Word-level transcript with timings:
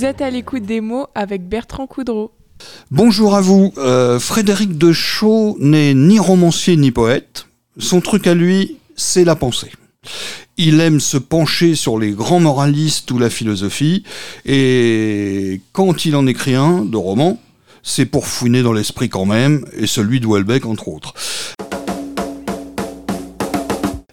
Vous 0.00 0.06
êtes 0.06 0.22
à 0.22 0.30
l'écoute 0.30 0.62
des 0.62 0.80
mots 0.80 1.08
avec 1.14 1.46
Bertrand 1.46 1.86
Coudreau. 1.86 2.32
Bonjour 2.90 3.34
à 3.34 3.42
vous. 3.42 3.74
Euh, 3.76 4.18
Frédéric 4.18 4.78
de 4.78 4.94
Chaux 4.94 5.58
n'est 5.60 5.92
ni 5.92 6.18
romancier 6.18 6.78
ni 6.78 6.90
poète. 6.90 7.44
Son 7.76 8.00
truc 8.00 8.26
à 8.26 8.32
lui, 8.32 8.78
c'est 8.96 9.24
la 9.24 9.36
pensée. 9.36 9.70
Il 10.56 10.80
aime 10.80 11.00
se 11.00 11.18
pencher 11.18 11.74
sur 11.74 11.98
les 11.98 12.12
grands 12.12 12.40
moralistes 12.40 13.10
ou 13.10 13.18
la 13.18 13.28
philosophie, 13.28 14.04
et 14.46 15.60
quand 15.72 16.06
il 16.06 16.16
en 16.16 16.26
écrit 16.26 16.54
un 16.54 16.82
de 16.86 16.96
roman, 16.96 17.38
c'est 17.82 18.06
pour 18.06 18.26
fouiner 18.26 18.62
dans 18.62 18.72
l'esprit 18.72 19.10
quand 19.10 19.26
même, 19.26 19.66
et 19.76 19.86
celui 19.86 20.18
de 20.18 20.66
entre 20.66 20.88
autres. 20.88 21.12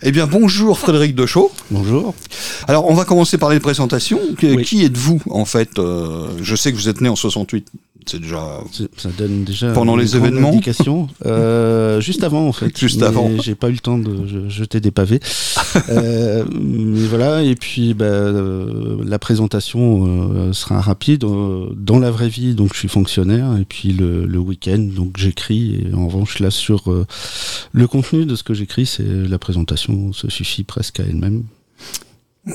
Eh 0.04 0.12
bien, 0.12 0.28
bonjour 0.28 0.78
Frédéric 0.78 1.16
Deschaux. 1.16 1.52
Bonjour. 1.72 2.14
Alors, 2.68 2.90
on 2.90 2.94
va 2.94 3.04
commencer 3.06 3.38
par 3.38 3.50
les 3.50 3.60
présentations. 3.60 4.20
Qui 4.38 4.84
êtes-vous, 4.84 5.22
en 5.30 5.46
fait 5.46 5.80
euh, 5.80 6.28
Je 6.42 6.56
sais 6.56 6.72
que 6.72 6.78
vous 6.78 6.88
êtes 6.88 7.02
né 7.02 7.10
en 7.10 7.16
68. 7.16 7.72
C'est 8.08 8.20
déjà. 8.20 8.62
Ça 8.98 9.10
donne 9.18 9.44
déjà. 9.44 9.72
Pendant 9.74 9.96
les 9.96 10.16
événements. 10.16 10.60
Euh, 11.26 12.00
juste 12.02 12.24
avant, 12.24 12.48
en 12.48 12.54
fait. 12.54 12.78
Juste 12.78 13.04
avant. 13.04 13.30
J'ai 13.42 13.56
pas 13.56 13.70
eu 13.70 13.74
le 13.74 13.80
temps 13.80 13.98
de 13.98 14.48
jeter 14.48 14.80
des 14.80 14.92
pavés. 14.92 15.20
euh, 15.90 16.46
mais 16.52 17.06
voilà. 17.08 17.44
Et 17.44 17.56
puis, 17.56 17.94
bah, 17.94 18.06
euh, 18.06 18.98
la 19.06 19.20
présentation 19.20 20.54
sera 20.54 20.82
rapide. 20.82 21.26
Dans 21.76 22.00
la 22.00 22.12
vraie 22.12 22.30
vie, 22.30 22.56
donc, 22.56 22.74
je 22.74 22.80
suis 22.80 22.90
fonctionnaire. 22.90 23.58
Et 23.60 23.66
puis, 23.66 23.92
le, 23.92 24.26
le 24.26 24.40
week-end, 24.40 24.80
donc, 24.80 25.18
j'écris. 25.18 25.82
Et 25.86 25.94
en 25.94 26.08
revanche, 26.08 26.40
là, 26.40 26.50
sur 26.50 26.92
le 27.72 27.88
contenu 27.88 28.26
de 28.26 28.36
ce 28.36 28.44
que 28.44 28.54
j'écris, 28.54 28.86
c'est 28.86 29.06
la 29.06 29.38
présentation 29.38 30.14
se 30.14 30.30
suffit 30.30 30.64
presque 30.64 31.00
à 31.00 31.04
elle-même. 31.04 31.44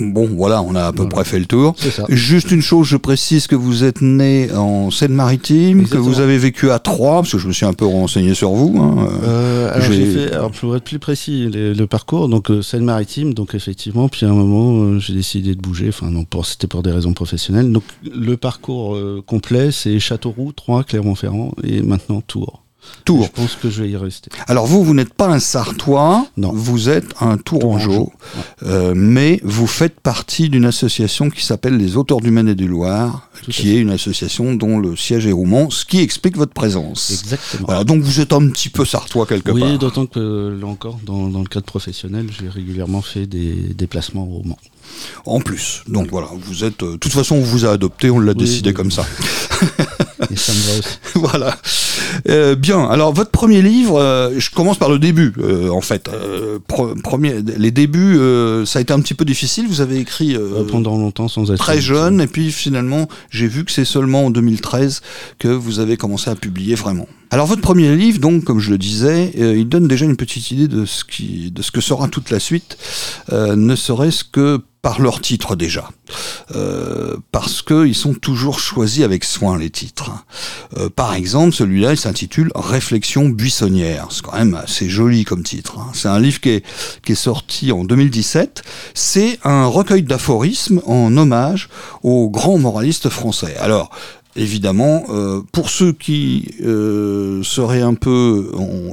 Bon, 0.01 0.27
voilà, 0.27 0.63
on 0.63 0.75
a 0.75 0.85
à 0.87 0.93
peu 0.93 1.09
près 1.09 1.25
fait 1.25 1.39
le 1.39 1.45
tour. 1.45 1.75
Juste 2.09 2.51
une 2.51 2.63
chose, 2.63 2.87
je 2.87 2.97
précise 2.97 3.47
que 3.47 3.55
vous 3.55 3.85
êtes 3.85 4.01
né 4.01 4.51
en 4.53 4.91
Seine-Maritime, 4.91 5.87
que 5.87 5.99
vous 5.99 6.21
avez 6.21 6.39
vécu 6.39 6.71
à 6.71 6.79
Troyes, 6.79 7.21
parce 7.23 7.33
que 7.33 7.39
je 7.39 7.49
me 7.49 7.53
suis 7.53 7.67
un 7.67 7.73
peu 7.73 7.85
renseigné 7.85 8.35
sur 8.35 8.53
vous. 8.53 8.81
Hein. 8.81 9.09
Euh, 9.23 9.75
alors, 9.75 9.93
j'ai 9.93 10.07
fait, 10.07 10.33
alors, 10.33 10.51
pour 10.51 10.77
être 10.77 10.85
plus 10.85 10.99
précis, 10.99 11.49
le, 11.53 11.87
parcours, 11.87 12.29
donc 12.29 12.51
euh, 12.51 12.63
Seine-Maritime, 12.63 13.35
donc 13.35 13.55
effectivement, 13.55 14.09
puis 14.09 14.25
à 14.25 14.31
un 14.31 14.35
moment, 14.35 14.85
euh, 14.85 14.99
j'ai 14.99 15.15
décidé 15.15 15.55
de 15.55 15.61
bouger, 15.61 15.89
enfin, 15.89 16.11
non, 16.11 16.25
c'était 16.45 16.67
pour 16.67 16.83
des 16.83 16.91
raisons 16.91 17.13
professionnelles. 17.13 17.71
Donc, 17.71 17.85
le 18.03 18.37
parcours 18.37 18.99
complet, 19.27 19.71
c'est 19.73 19.99
Châteauroux, 19.99 20.53
Troyes, 20.53 20.85
Clermont-Ferrand 20.85 21.53
et 21.63 21.83
maintenant 21.83 22.21
Tours. 22.21 22.62
Tours. 23.05 23.25
Je 23.25 23.31
pense 23.31 23.57
que 23.57 23.71
je 23.71 23.83
vais 23.83 23.91
y 23.91 23.97
rester. 23.97 24.31
Alors 24.47 24.67
vous, 24.67 24.85
vous 24.85 24.95
n'êtes 24.95 25.15
pas 25.15 25.29
un 25.29 25.41
Sartois, 25.41 26.27
non. 26.37 26.53
vous 26.53 26.89
êtes 26.89 27.15
un 27.21 27.37
Tourangeau, 27.37 28.13
euh, 28.65 28.93
mais 28.95 29.41
vous 29.43 29.67
faites 29.67 30.01
partie 30.01 30.49
d'une 30.49 30.65
association 30.65 31.31
qui 31.31 31.45
s'appelle 31.45 31.77
les 31.77 31.97
Auteurs 31.97 32.21
du 32.21 32.31
Maine 32.31 32.49
et 32.49 32.55
du 32.55 32.69
Loir, 32.69 33.29
qui 33.51 33.75
est 33.75 33.79
une 33.79 33.91
association 33.91 34.55
dont 34.55 34.79
le 34.79 34.97
siège 34.97 35.27
est 35.27 35.33
Roumont, 35.33 35.71
ce 35.71 35.85
qui 35.85 36.01
explique 36.01 36.37
votre 36.37 36.53
présence. 36.53 37.11
Exactement. 37.11 37.67
Voilà, 37.67 37.85
donc 37.85 38.03
vous 38.03 38.21
êtes 38.21 38.33
un 38.33 38.49
petit 38.49 38.69
peu 38.69 38.85
Sartois 38.85 39.27
quelque 39.27 39.51
part. 39.51 39.55
Oui, 39.55 39.79
d'autant 39.79 40.07
que 40.07 40.57
là 40.61 40.67
encore, 40.67 40.99
dans, 41.05 41.29
dans, 41.29 41.41
le 41.41 41.49
cadre 41.49 41.67
professionnel, 41.67 42.27
j'ai 42.39 42.49
régulièrement 42.49 43.03
fait 43.03 43.27
des 43.27 43.75
déplacements 43.75 44.23
au 44.23 44.39
Roumont. 44.39 44.59
En 45.25 45.41
plus, 45.41 45.83
donc 45.89 46.09
voilà, 46.11 46.29
vous 46.33 46.65
êtes. 46.65 46.83
Euh, 46.83 46.93
de 46.93 46.97
toute 46.97 47.13
façon, 47.13 47.37
on 47.37 47.43
vous 47.43 47.65
a 47.65 47.71
adopté, 47.71 48.11
on 48.11 48.19
l'a 48.19 48.35
décidé 48.35 48.73
comme 48.73 48.91
ça. 48.91 49.07
Et 50.31 50.37
ça 50.37 50.53
me 50.53 50.59
va 50.59 50.79
aussi. 50.79 50.99
voilà. 51.15 51.57
Euh, 52.29 52.55
bien. 52.55 52.85
Alors, 52.87 53.13
votre 53.13 53.31
premier 53.31 53.63
livre, 53.63 54.01
euh, 54.01 54.31
je 54.39 54.51
commence 54.51 54.79
par 54.79 54.91
le 54.91 54.99
début, 54.99 55.33
euh, 55.39 55.69
en 55.71 55.81
fait. 55.81 56.09
premier, 56.69 57.37
les 57.57 57.71
débuts, 57.71 58.19
ça 58.67 58.79
a 58.79 58.83
été 58.83 58.93
un 58.93 59.01
petit 59.01 59.15
peu 59.15 59.25
difficile. 59.25 59.67
Vous 59.69 59.81
avez 59.81 59.99
écrit 59.99 60.37
pendant 60.71 60.97
longtemps 60.97 61.29
sans 61.29 61.51
être 61.51 61.59
très 61.59 61.81
jeune, 61.81 62.21
et 62.21 62.27
puis 62.27 62.51
finalement, 62.51 63.09
j'ai 63.31 63.47
vu 63.47 63.65
que 63.65 63.73
c'est 63.73 63.85
seulement 63.85 64.27
en 64.27 64.31
2013 64.31 65.03
que 65.39 65.49
vous 65.49 65.81
avez 65.81 65.97
commencé 65.97 66.31
à 66.31 66.35
publier 66.35 66.75
vraiment. 66.75 67.07
Alors 67.31 67.47
votre 67.47 67.63
premier 67.63 67.95
livre, 67.97 68.19
donc, 68.19 68.45
comme 68.45 68.59
je 68.59 68.71
le 68.71 68.79
disais, 68.79 69.33
il 69.35 69.69
donne 69.69 69.89
déjà 69.89 70.05
une 70.05 70.17
petite 70.17 70.51
idée 70.51 70.69
de 70.69 70.85
ce 70.85 71.05
qui, 71.05 71.51
de 71.51 71.63
ce 71.63 71.71
que 71.71 71.81
sera 71.81 72.09
toute 72.09 72.31
la 72.31 72.41
suite, 72.41 72.77
ne 73.31 73.75
serait-ce 73.75 74.25
que 74.25 74.61
par 74.83 75.01
leur 75.01 75.21
titre 75.21 75.55
déjà, 75.55 75.89
euh, 76.57 77.17
parce 77.31 77.63
qu'ils 77.63 77.95
sont 77.95 78.15
toujours 78.15 78.59
choisis 78.59 79.05
avec 79.05 79.23
soin 79.23 79.57
les 79.57 79.71
titres. 79.71 80.11
Euh, 80.77 80.89
par 80.91 81.15
exemple, 81.15 81.55
celui-là, 81.55 81.93
il 81.93 81.97
s'intitule 81.97 82.51
Réflexion 82.57 83.29
buissonnière. 83.29 84.09
C'est 84.11 84.23
quand 84.23 84.37
même 84.37 84.55
assez 84.55 84.89
joli 84.89 85.25
comme 85.25 85.45
titre. 85.45 85.79
Hein. 85.79 85.93
C'est 85.95 86.09
un 86.09 86.19
livre 86.19 86.41
qui 86.41 86.51
est, 86.51 86.65
qui 87.05 87.13
est 87.13 87.15
sorti 87.15 87.71
en 87.71 87.85
2017. 87.85 88.63
C'est 88.93 89.39
un 89.45 89.67
recueil 89.67 90.03
d'aphorismes 90.03 90.83
en 90.85 91.17
hommage 91.17 91.69
aux 92.03 92.29
grands 92.29 92.59
moralistes 92.59 93.09
français. 93.09 93.57
Alors, 93.59 93.91
évidemment, 94.37 95.05
euh, 95.11 95.43
pour 95.53 95.71
ceux 95.71 95.93
qui 95.93 96.55
euh, 96.63 97.43
seraient 97.43 97.83
un 97.83 97.95
peu, 97.95 98.51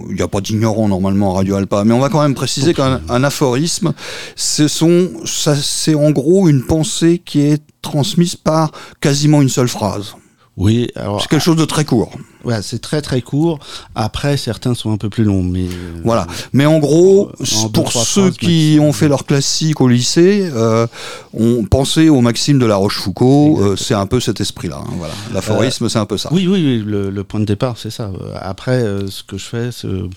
il 0.10 0.16
n'y 0.16 0.22
a 0.22 0.28
pas 0.28 0.42
d'ignorants 0.42 0.88
normalement 0.88 1.34
à 1.34 1.38
Radio 1.38 1.56
Alpa, 1.56 1.84
mais 1.84 1.94
on 1.94 2.00
va 2.00 2.10
quand 2.10 2.22
même 2.22 2.36
préciser 2.36 2.74
qu'un 2.74 3.24
aphorisme, 3.24 3.94
ce 4.36 4.68
sont, 4.68 5.10
c'est 5.26 5.96
en 5.96 6.12
gros 6.12 6.50
une 6.50 6.64
pensée 6.64 7.22
qui 7.24 7.42
est 7.42 7.64
transmise 7.82 8.36
par 8.36 8.72
quasiment 9.00 9.42
une 9.42 9.50
seule 9.50 9.70
phrase. 9.70 10.16
Oui, 10.60 10.90
alors 10.96 11.22
c'est 11.22 11.30
quelque 11.30 11.42
chose 11.42 11.56
de 11.56 11.64
très 11.64 11.86
court. 11.86 12.12
Ouais, 12.44 12.62
c'est 12.62 12.80
très 12.80 13.02
très 13.02 13.22
court. 13.22 13.60
Après, 13.96 14.36
certains 14.36 14.74
sont 14.74 14.92
un 14.92 14.98
peu 14.98 15.10
plus 15.10 15.24
longs, 15.24 15.42
mais 15.42 15.64
euh, 15.64 16.02
voilà. 16.04 16.28
Mais 16.52 16.66
en 16.66 16.80
gros, 16.80 17.32
pour 17.74 17.94
ceux 17.94 18.30
qui 18.32 18.78
ont 18.82 18.92
fait 18.92 19.08
leur 19.08 19.26
classique 19.26 19.80
au 19.80 19.88
lycée, 19.88 20.50
euh, 20.54 20.86
on 21.34 21.64
pensait 21.64 22.10
au 22.10 22.20
Maxime 22.20 22.60
de 22.60 22.66
La 22.66 22.76
Rochefoucauld. 22.76 23.62
Euh, 23.62 23.76
c'est 23.78 23.94
un 23.94 24.06
peu 24.06 24.20
cet 24.20 24.42
esprit-là. 24.42 24.82
Hein, 24.84 24.94
voilà, 24.98 25.14
l'aphorisme, 25.34 25.88
c'est 25.88 26.00
un 26.00 26.06
peu 26.06 26.18
ça. 26.18 26.28
Oui, 26.34 26.46
oui, 26.46 26.62
oui 26.62 26.84
le, 26.86 27.24
point 27.24 27.40
de 27.40 27.46
départ, 27.46 27.78
c'est 27.78 27.92
ça. 27.92 28.12
Après, 28.36 28.82
ce 29.08 29.24
que 29.24 29.38
je 29.38 29.46
fais, 29.46 29.70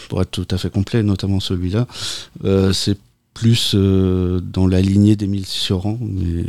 pour 0.09 0.23
être 0.23 0.31
tout 0.33 0.49
à 0.51 0.59
fait 0.59 0.71
complet, 0.71 1.05
notamment 1.05 1.39
celui-là, 1.39 1.87
c'est 2.73 2.99
plus 3.35 3.73
euh, 3.75 4.41
dans 4.41 4.67
la 4.67 4.81
lignée 4.81 5.17
d'Émile 5.17 5.47
Sioran, 5.47 5.99
mais 6.01 6.45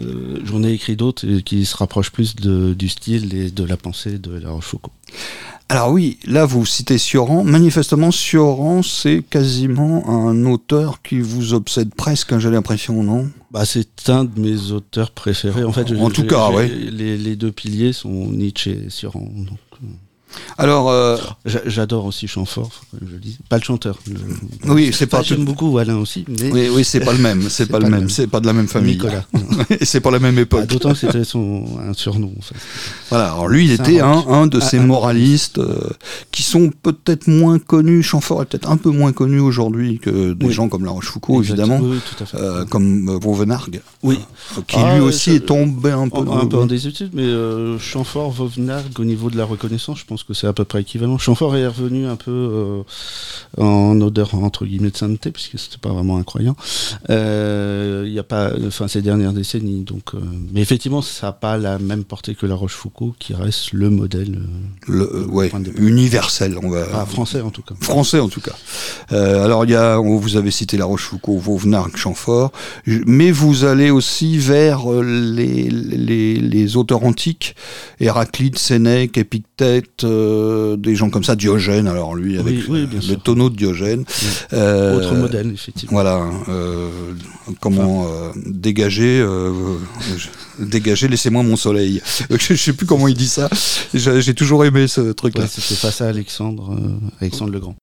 euh, 0.00 0.40
j'en 0.44 0.62
ai 0.64 0.72
écrit 0.72 0.96
d'autres 0.96 1.26
qui 1.40 1.64
se 1.64 1.76
rapprochent 1.76 2.10
plus 2.10 2.36
du 2.36 2.88
style 2.88 3.34
et 3.34 3.50
de 3.50 3.64
la 3.64 3.76
pensée 3.76 4.18
de 4.18 4.32
La 4.38 4.50
Rochefoucauld. 4.50 4.92
Alors 5.68 5.92
oui, 5.92 6.18
là 6.24 6.44
vous 6.44 6.66
citez 6.66 6.98
Sioran. 6.98 7.42
Manifestement, 7.42 8.10
Sioran, 8.10 8.82
c'est 8.82 9.22
quasiment 9.28 10.08
un 10.08 10.44
auteur 10.44 11.00
qui 11.02 11.20
vous 11.20 11.54
obsède 11.54 11.94
presque, 11.94 12.32
hein, 12.32 12.38
j'ai 12.38 12.50
l'impression, 12.50 13.02
non? 13.02 13.30
Bah, 13.50 13.64
c'est 13.64 14.08
un 14.08 14.24
de 14.24 14.38
mes 14.38 14.72
auteurs 14.72 15.10
préférés. 15.10 15.64
En 15.64 15.72
fait, 15.72 15.90
en 15.92 16.10
tout 16.10 16.26
cas, 16.26 16.50
oui. 16.50 16.68
Les, 16.90 17.16
les, 17.16 17.36
deux 17.36 17.52
piliers 17.52 17.92
sont 17.92 18.30
Nietzsche 18.30 18.88
et. 18.90 19.20
Donc, 19.36 19.58
euh. 19.72 19.73
Alors, 20.56 20.90
euh, 20.90 21.16
j'adore 21.66 22.04
aussi 22.04 22.28
Chamfort, 22.28 22.70
je 23.04 23.16
dis. 23.16 23.38
Pas 23.48 23.58
le 23.58 23.62
chanteur. 23.62 23.98
Oui, 24.66 24.90
c'est 24.92 25.06
pas. 25.06 25.22
J'aime 25.22 25.44
beaucoup 25.44 25.78
Alain 25.78 25.96
aussi. 25.96 26.24
Oui, 26.28 26.68
oui, 26.72 26.84
c'est 26.84 27.00
pas 27.00 27.12
le 27.12 27.18
même. 27.18 27.48
C'est 27.48 27.66
pas, 27.66 27.78
le 27.78 27.88
même. 27.88 28.08
C'est 28.08 28.26
pas 28.26 28.40
de 28.40 28.46
la 28.46 28.52
même 28.52 28.68
famille. 28.68 28.94
Nicolas. 28.94 29.24
Et 29.80 29.84
c'est 29.84 30.00
pas 30.00 30.10
la 30.10 30.18
même 30.18 30.38
époque. 30.38 30.60
Ah, 30.64 30.66
d'autant 30.66 30.92
que 30.92 30.98
c'était 30.98 31.24
son 31.24 31.64
un 31.80 31.92
surnom. 31.92 32.32
En 32.38 32.42
fait. 32.42 32.54
Voilà. 33.10 33.32
Alors 33.32 33.48
lui, 33.48 33.64
il 33.64 33.72
était 33.72 34.00
un, 34.00 34.24
un, 34.28 34.46
de 34.46 34.60
ces 34.60 34.78
moralistes 34.78 35.58
euh, 35.58 35.90
qui 36.30 36.42
sont 36.42 36.70
peut-être 36.82 37.26
moins 37.26 37.58
connus. 37.58 38.02
Chamfort 38.02 38.42
est 38.42 38.46
peut-être 38.46 38.70
un 38.70 38.76
peu 38.76 38.90
moins 38.90 39.12
connu 39.12 39.40
aujourd'hui 39.40 39.98
que 39.98 40.32
des 40.32 40.50
gens 40.50 40.68
comme 40.68 40.84
La 40.84 40.90
Rochefoucauld, 40.90 41.44
évidemment, 41.44 41.78
oui, 41.80 41.98
tout 41.98 42.22
à 42.22 42.26
fait. 42.26 42.36
Euh, 42.36 42.64
comme 42.64 43.18
Vauvenargues. 43.18 43.80
Oui. 44.02 44.18
qui 44.66 44.76
lui 44.76 44.84
ah, 44.84 45.02
aussi 45.02 45.32
est 45.32 45.46
tombé 45.46 45.90
un 45.90 46.08
peu. 46.08 46.18
Un, 46.18 46.46
peu 46.46 46.58
en 46.58 46.66
désuétude, 46.66 47.10
mais 47.12 47.28
Chamfort, 47.78 48.30
Vauvenargues, 48.30 48.98
au 48.98 49.04
niveau 49.04 49.30
de 49.30 49.36
la 49.36 49.44
reconnaissance, 49.44 49.98
je 49.98 50.04
pense 50.04 50.23
que 50.24 50.34
c'est 50.34 50.46
à 50.46 50.52
peu 50.52 50.64
près 50.64 50.80
équivalent. 50.80 51.18
Chamfort 51.18 51.56
est 51.56 51.66
revenu 51.66 52.06
un 52.06 52.16
peu 52.16 52.30
euh, 52.30 52.82
en 53.62 54.00
odeur 54.00 54.34
entre 54.34 54.64
guillemets 54.64 54.90
de 54.90 54.96
sainteté, 54.96 55.30
puisque 55.30 55.58
c'était 55.58 55.78
pas 55.78 55.90
vraiment 55.90 56.16
incroyant. 56.16 56.56
Euh, 57.10 58.04
il 58.06 58.12
n'y 58.12 58.18
a 58.18 58.24
pas, 58.24 58.52
enfin 58.66 58.88
ces 58.88 59.02
dernières 59.02 59.32
décennies. 59.32 59.82
Donc, 59.82 60.14
euh, 60.14 60.18
mais 60.52 60.60
effectivement, 60.60 61.02
ça 61.02 61.28
n'a 61.28 61.32
pas 61.32 61.56
la 61.56 61.78
même 61.78 62.04
portée 62.04 62.34
que 62.34 62.46
La 62.46 62.54
Rochefoucauld, 62.54 63.14
qui 63.18 63.34
reste 63.34 63.72
le 63.72 63.90
modèle. 63.90 64.38
le, 64.86 65.26
ouais, 65.26 65.50
universel, 65.76 66.58
on 66.62 66.70
va. 66.70 66.86
Ah, 66.92 67.06
français 67.06 67.40
en 67.40 67.50
tout 67.50 67.62
cas. 67.62 67.74
Français 67.80 68.20
en 68.20 68.28
tout 68.28 68.40
cas. 68.40 68.54
alors 69.10 69.64
il 69.64 69.72
y 69.72 69.76
a, 69.76 69.96
vous 69.98 70.36
avez 70.36 70.50
cité 70.50 70.76
La 70.76 70.84
Rochefoucauld, 70.84 71.38
Vauvenargues, 71.38 71.96
Chamfort, 71.96 72.52
mais 72.86 73.30
vous 73.30 73.64
allez 73.64 73.90
aussi 73.90 74.38
vers 74.38 74.90
les, 75.02 75.68
les, 75.70 76.34
les 76.36 76.76
auteurs 76.76 77.04
antiques, 77.04 77.54
Héraclite, 78.00 78.58
Sénèque, 78.58 79.18
Épictète 79.18 80.04
des 80.76 80.94
gens 80.96 81.10
comme 81.10 81.24
ça, 81.24 81.36
Diogène, 81.36 81.86
alors 81.86 82.14
lui, 82.14 82.38
avec 82.38 82.66
le, 82.68 83.14
tonneau 83.16 83.50
de 83.50 83.56
Diogène. 83.56 84.04
Euh, 84.52 84.96
Autre 84.96 85.14
modèle, 85.14 85.50
effectivement. 85.52 85.92
Voilà, 85.92 86.22
euh, 86.48 86.88
comment 87.60 88.06
euh, 88.06 88.30
dégager, 88.46 89.24
dégager, 90.58 91.08
laissez-moi 91.08 91.42
mon 91.42 91.56
soleil. 91.56 92.02
je 92.30 92.54
sais 92.54 92.72
plus 92.72 92.86
comment 92.86 93.08
il 93.08 93.16
dit 93.16 93.28
ça, 93.28 93.48
j'ai 93.94 94.34
toujours 94.34 94.64
aimé 94.64 94.88
ce 94.88 95.12
truc-là. 95.12 95.46
C'était 95.46 95.74
face 95.74 96.00
à 96.00 96.08
Alexandre, 96.08 96.76
Alexandre 97.20 97.52
le 97.52 97.60
Grand. 97.60 97.76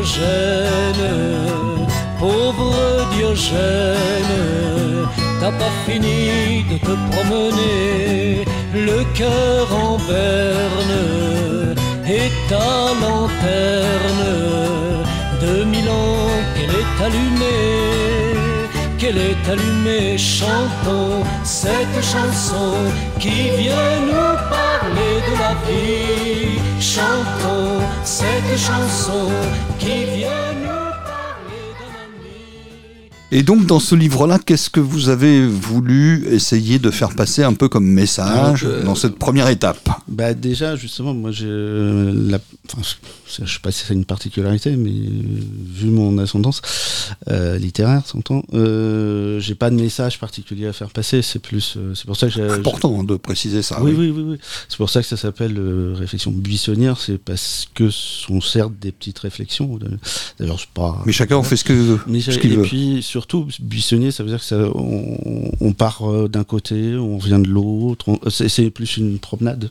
Diogène, 0.00 1.86
pauvre 2.18 3.06
Diogène, 3.12 3.58
t'as 5.38 5.52
pas 5.52 5.72
fini 5.84 6.64
de 6.70 6.78
te 6.78 6.94
promener, 7.10 8.46
le 8.72 9.04
cœur 9.14 9.68
en 9.70 9.98
berne 10.08 11.76
et 12.08 12.30
ta 12.48 12.94
lanterne. 13.02 14.24
De 15.42 15.64
mille 15.64 15.90
ans 15.90 16.30
qu'elle 16.54 16.76
est 16.82 17.04
allumée, 17.04 18.38
qu'elle 18.96 19.18
est 19.18 19.50
allumée, 19.52 20.16
chantons 20.16 21.24
cette 21.44 22.02
chanson 22.02 22.72
qui 23.18 23.50
vient 23.58 23.96
nous 24.06 24.34
parler 24.48 25.14
de 25.28 25.34
la 25.42 25.52
vie, 25.66 26.58
chantons 26.80 27.80
cette 28.20 28.58
chanson 28.58 29.30
qui 29.78 30.04
vient 30.04 30.59
et 33.32 33.42
donc 33.42 33.66
dans 33.66 33.80
ce 33.80 33.94
livre-là, 33.94 34.38
qu'est-ce 34.38 34.70
que 34.70 34.80
vous 34.80 35.08
avez 35.08 35.46
voulu 35.46 36.26
essayer 36.28 36.78
de 36.78 36.90
faire 36.90 37.14
passer 37.14 37.42
un 37.42 37.54
peu 37.54 37.68
comme 37.68 37.86
message 37.86 38.64
euh, 38.64 38.84
dans 38.84 38.94
cette 38.94 39.16
première 39.16 39.48
étape 39.48 39.88
Bah 40.08 40.34
déjà 40.34 40.76
justement, 40.76 41.14
moi 41.14 41.30
j'ai 41.30 41.46
la, 41.48 42.38
enfin, 42.66 42.82
je 43.26 43.52
sais 43.52 43.60
pas 43.60 43.70
si 43.70 43.84
c'est 43.86 43.94
une 43.94 44.04
particularité, 44.04 44.76
mais 44.76 44.90
vu 44.90 45.90
mon 45.90 46.18
ascendance 46.18 46.62
euh, 47.28 47.58
littéraire, 47.58 48.06
s'entend, 48.06 48.42
euh, 48.54 49.38
j'ai 49.40 49.54
pas 49.54 49.70
de 49.70 49.76
message 49.76 50.18
particulier 50.18 50.66
à 50.66 50.72
faire 50.72 50.90
passer. 50.90 51.22
C'est 51.22 51.38
plus, 51.38 51.74
euh, 51.76 51.94
c'est 51.94 52.06
pour 52.06 52.16
ça 52.16 52.28
que 52.28 52.34
j'ai 52.34 52.42
important 52.42 53.02
de 53.04 53.16
préciser 53.16 53.62
ça. 53.62 53.82
Oui, 53.82 53.94
oui, 53.96 54.12
oui, 54.14 54.24
oui. 54.26 54.38
C'est 54.68 54.76
pour 54.76 54.90
ça 54.90 55.02
que 55.02 55.06
ça 55.06 55.16
s'appelle 55.16 55.56
euh, 55.58 55.94
réflexion 55.96 56.30
buissonnière. 56.30 56.98
C'est 56.98 57.18
parce 57.18 57.68
que 57.74 57.90
sont 57.90 58.40
certes 58.40 58.72
des 58.80 58.92
petites 58.92 59.18
réflexions. 59.18 59.78
D'ailleurs, 60.38 60.60
c'est 60.60 60.68
pas. 60.70 61.02
Mais 61.06 61.12
chacun 61.12 61.36
en 61.36 61.42
fait 61.42 61.56
ce 61.56 61.64
que 61.64 61.98
mais 62.06 62.20
ce 62.20 62.38
qu'il 62.38 62.52
et 62.52 62.56
veut. 62.56 62.62
puis 62.62 63.02
surtout 63.20 63.46
buissonnier, 63.60 64.12
ça 64.12 64.22
veut 64.22 64.30
dire 64.30 64.38
que 64.38 64.44
ça, 64.44 64.56
on, 64.74 65.50
on 65.60 65.72
part 65.74 66.10
euh, 66.10 66.26
d'un 66.26 66.44
côté, 66.44 66.94
on 66.94 67.18
vient 67.18 67.38
de 67.38 67.48
l'autre. 67.48 68.18
c'est 68.30 68.70
plus 68.70 68.96
une 68.96 69.18
promenade. 69.18 69.70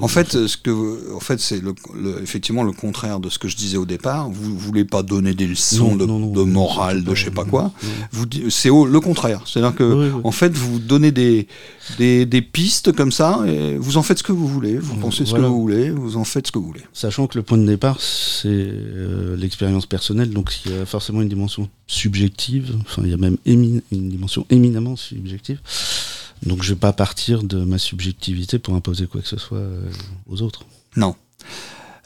En 0.00 0.08
fait, 0.08 0.46
ce 0.46 0.56
que, 0.56 1.14
en 1.14 1.20
fait, 1.20 1.40
c'est 1.40 1.60
le, 1.62 1.74
le- 1.94 2.22
effectivement 2.22 2.62
le 2.62 2.72
contraire 2.72 3.20
de 3.20 3.28
ce 3.28 3.38
que 3.38 3.48
je 3.48 3.56
disais 3.56 3.76
au 3.76 3.86
départ. 3.86 4.28
Vous 4.30 4.56
voulez 4.56 4.84
pas 4.84 5.02
donner 5.02 5.34
des 5.34 5.46
leçons 5.46 5.90
Non, 5.90 5.96
de, 5.96 6.06
non, 6.06 6.18
non, 6.18 6.30
de 6.32 6.40
non, 6.40 6.46
morale, 6.46 7.04
de 7.04 7.14
je 7.14 7.24
sais 7.24 7.30
pas 7.30 7.44
quoi. 7.44 7.72
Vous, 8.12 8.26
c'est 8.48 8.70
au- 8.70 8.86
le 8.86 9.00
contraire. 9.00 9.42
C'est-à-dire 9.46 9.74
que, 9.74 9.84
Oui, 9.84 10.10
oui. 10.14 10.20
en 10.24 10.32
fait, 10.32 10.52
vous 10.56 10.78
donnez 10.78 11.12
des, 11.12 11.46
des, 11.98 12.26
des 12.26 12.42
pistes 12.42 12.92
comme 12.92 13.12
ça, 13.12 13.40
et 13.46 13.76
vous 13.78 13.96
en 13.96 14.02
faites 14.02 14.18
ce 14.18 14.22
que 14.22 14.32
vous 14.32 14.46
voulez. 14.48 14.76
Vous 14.78 14.96
pensez 14.96 15.24
ce 15.26 15.34
que 15.34 15.40
vous 15.40 15.60
voulez, 15.60 15.90
vous 15.90 16.16
en 16.16 16.24
faites 16.24 16.46
ce 16.46 16.52
que 16.52 16.58
vous 16.58 16.66
voulez. 16.66 16.82
Sachant 16.92 17.26
que 17.26 17.38
le 17.38 17.42
point 17.42 17.58
de 17.58 17.66
départ, 17.66 18.00
c'est 18.00 18.48
euh, 18.48 19.36
l'expérience 19.36 19.86
personnelle, 19.86 20.30
donc 20.30 20.52
il 20.66 20.72
y 20.72 20.74
a 20.76 20.86
forcément 20.86 21.20
une 21.22 21.28
dimension 21.28 21.68
subjective, 21.86 22.74
enfin 22.82 23.02
il 23.04 23.10
y 23.10 23.14
a 23.14 23.16
même 23.16 23.36
une 23.46 23.80
dimension 23.90 24.46
éminemment 24.50 24.96
subjective. 24.96 25.58
Donc 26.42 26.62
je 26.62 26.70
vais 26.70 26.78
pas 26.78 26.92
partir 26.92 27.42
de 27.42 27.64
ma 27.64 27.78
subjectivité 27.78 28.58
pour 28.58 28.74
imposer 28.74 29.06
quoi 29.06 29.20
que 29.20 29.28
ce 29.28 29.36
soit 29.36 29.58
euh, 29.58 29.90
aux 30.28 30.42
autres. 30.42 30.64
Non. 30.96 31.14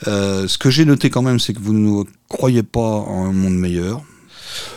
Euh, 0.09 0.49
ce 0.49 0.59
que 0.59 0.71
j'ai 0.71 0.85
noté 0.85 1.09
quand 1.11 1.23
même, 1.23 1.39
c'est 1.39 1.55
que 1.55 1.61
vous 1.61 1.73
ne 1.73 2.05
croyez 2.29 2.63
pas 2.63 2.81
en 2.81 3.27
un 3.27 3.33
monde 3.33 3.57
meilleur. 3.57 4.03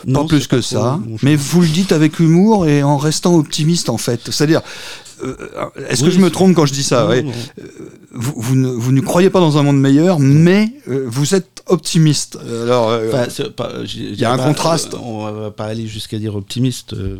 Non, 0.06 0.22
pas 0.22 0.28
plus 0.28 0.46
que 0.48 0.60
ça, 0.60 0.98
mais 1.22 1.36
vous 1.36 1.60
le 1.60 1.68
dites 1.68 1.92
avec 1.92 2.18
humour 2.18 2.66
et 2.66 2.82
en 2.82 2.96
restant 2.96 3.36
optimiste 3.36 3.88
en 3.88 3.98
fait. 3.98 4.30
C'est-à-dire, 4.30 4.62
euh, 5.22 5.36
est-ce 5.88 6.04
que 6.04 6.10
je 6.10 6.18
me 6.18 6.30
trompe 6.30 6.54
quand 6.54 6.66
je 6.66 6.72
dis 6.72 6.82
ça 6.82 7.02
Non, 7.04 7.08
ouais 7.10 7.22
non. 7.22 7.32
vous, 8.12 8.34
vous 8.36 8.54
ne, 8.56 8.68
vous 8.68 8.92
ne 8.92 9.00
croyez 9.00 9.30
pas 9.30 9.40
dans 9.40 9.58
un 9.58 9.62
monde 9.62 9.80
meilleur, 9.80 10.18
mais 10.20 10.72
euh, 10.88 11.04
vous 11.08 11.34
êtes 11.34 11.62
optimiste. 11.66 12.38
Alors, 12.64 12.88
euh, 12.90 13.08
Enfin, 13.12 13.26
Il 13.94 14.14
y 14.14 14.24
a 14.24 14.32
un 14.32 14.38
pas- 14.38 14.44
contraste. 14.46 14.94
euh, 14.94 14.98
On 15.02 15.30
va 15.30 15.50
pas 15.50 15.64
aller 15.66 15.86
jusqu'à 15.86 16.18
dire 16.18 16.34
optimiste, 16.34 16.94
euh, 16.94 17.16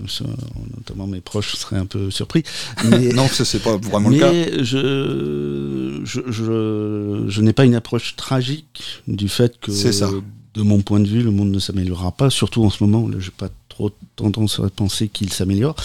notamment 0.77 1.07
mes 1.07 1.21
proches 1.21 1.55
seraient 1.57 1.77
un 1.77 1.87
peu 1.87 2.11
surpris. 2.11 2.43
Mais, 2.85 3.09
non, 3.13 3.29
ça 3.29 3.45
c'est 3.45 3.59
pas 3.63 3.77
vraiment 3.77 4.09
le 4.09 4.19
cas. 4.19 4.33
Mais 4.33 4.65
je, 4.65 6.01
je, 6.05 6.21
je, 6.31 7.25
je 7.29 7.41
n'ai 7.43 7.53
pas 7.53 7.65
une 7.65 7.75
approche 7.75 8.17
tragique 8.17 8.83
du 9.07 9.29
fait 9.29 9.59
que, 9.61 9.73
C'est 9.73 9.93
ça. 9.93 10.09
De 10.59 10.63
mon 10.65 10.81
point 10.83 11.01
de 11.01 11.09
vue, 11.09 11.23
le 11.23 11.31
monde 11.31 11.51
ne 11.51 11.59
s'améliorera 11.59 12.13
pas, 12.13 12.31
surtout 12.31 12.65
en 12.65 12.71
ce 12.71 12.83
moment 12.85 13.09
je 13.19 13.27
n'ai 13.27 13.33
pas 13.37 13.49
trop 13.69 13.91
tendance 14.17 14.59
à 14.61 14.69
penser 14.71 15.09
qu'il 15.09 15.33
s'améliore. 15.33 15.77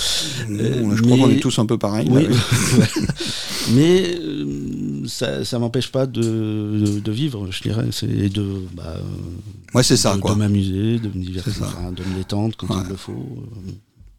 Bon, 0.49 0.95
je 0.95 1.01
crois 1.03 1.17
qu'on 1.17 1.29
est 1.29 1.39
tous 1.39 1.59
un 1.59 1.65
peu. 1.65 1.77
Oui. 2.09 2.27
là. 2.27 2.85
mais 3.75 4.15
euh, 4.19 5.03
ça, 5.07 5.45
ça 5.45 5.59
m'empêche 5.59 5.91
pas 5.91 6.05
de, 6.05 6.21
de, 6.21 6.99
de 6.99 7.11
vivre, 7.11 7.47
je 7.51 7.61
dirais, 7.61 7.85
et 8.03 8.29
de, 8.29 8.45
bah, 8.73 8.83
euh, 8.97 9.01
Ouais, 9.75 9.83
c'est 9.83 9.97
ça 9.97 10.15
de, 10.15 10.33
m'amuser, 10.35 10.99
de 10.99 11.07
me 11.07 11.23
divertir, 11.23 11.53
enfin, 11.61 11.91
de 11.91 12.03
me 12.03 12.17
détendre 12.17 12.55
quand 12.57 12.67
Ouais. 12.69 12.81
il 12.83 12.89
le 12.89 12.95
faut. 12.95 13.11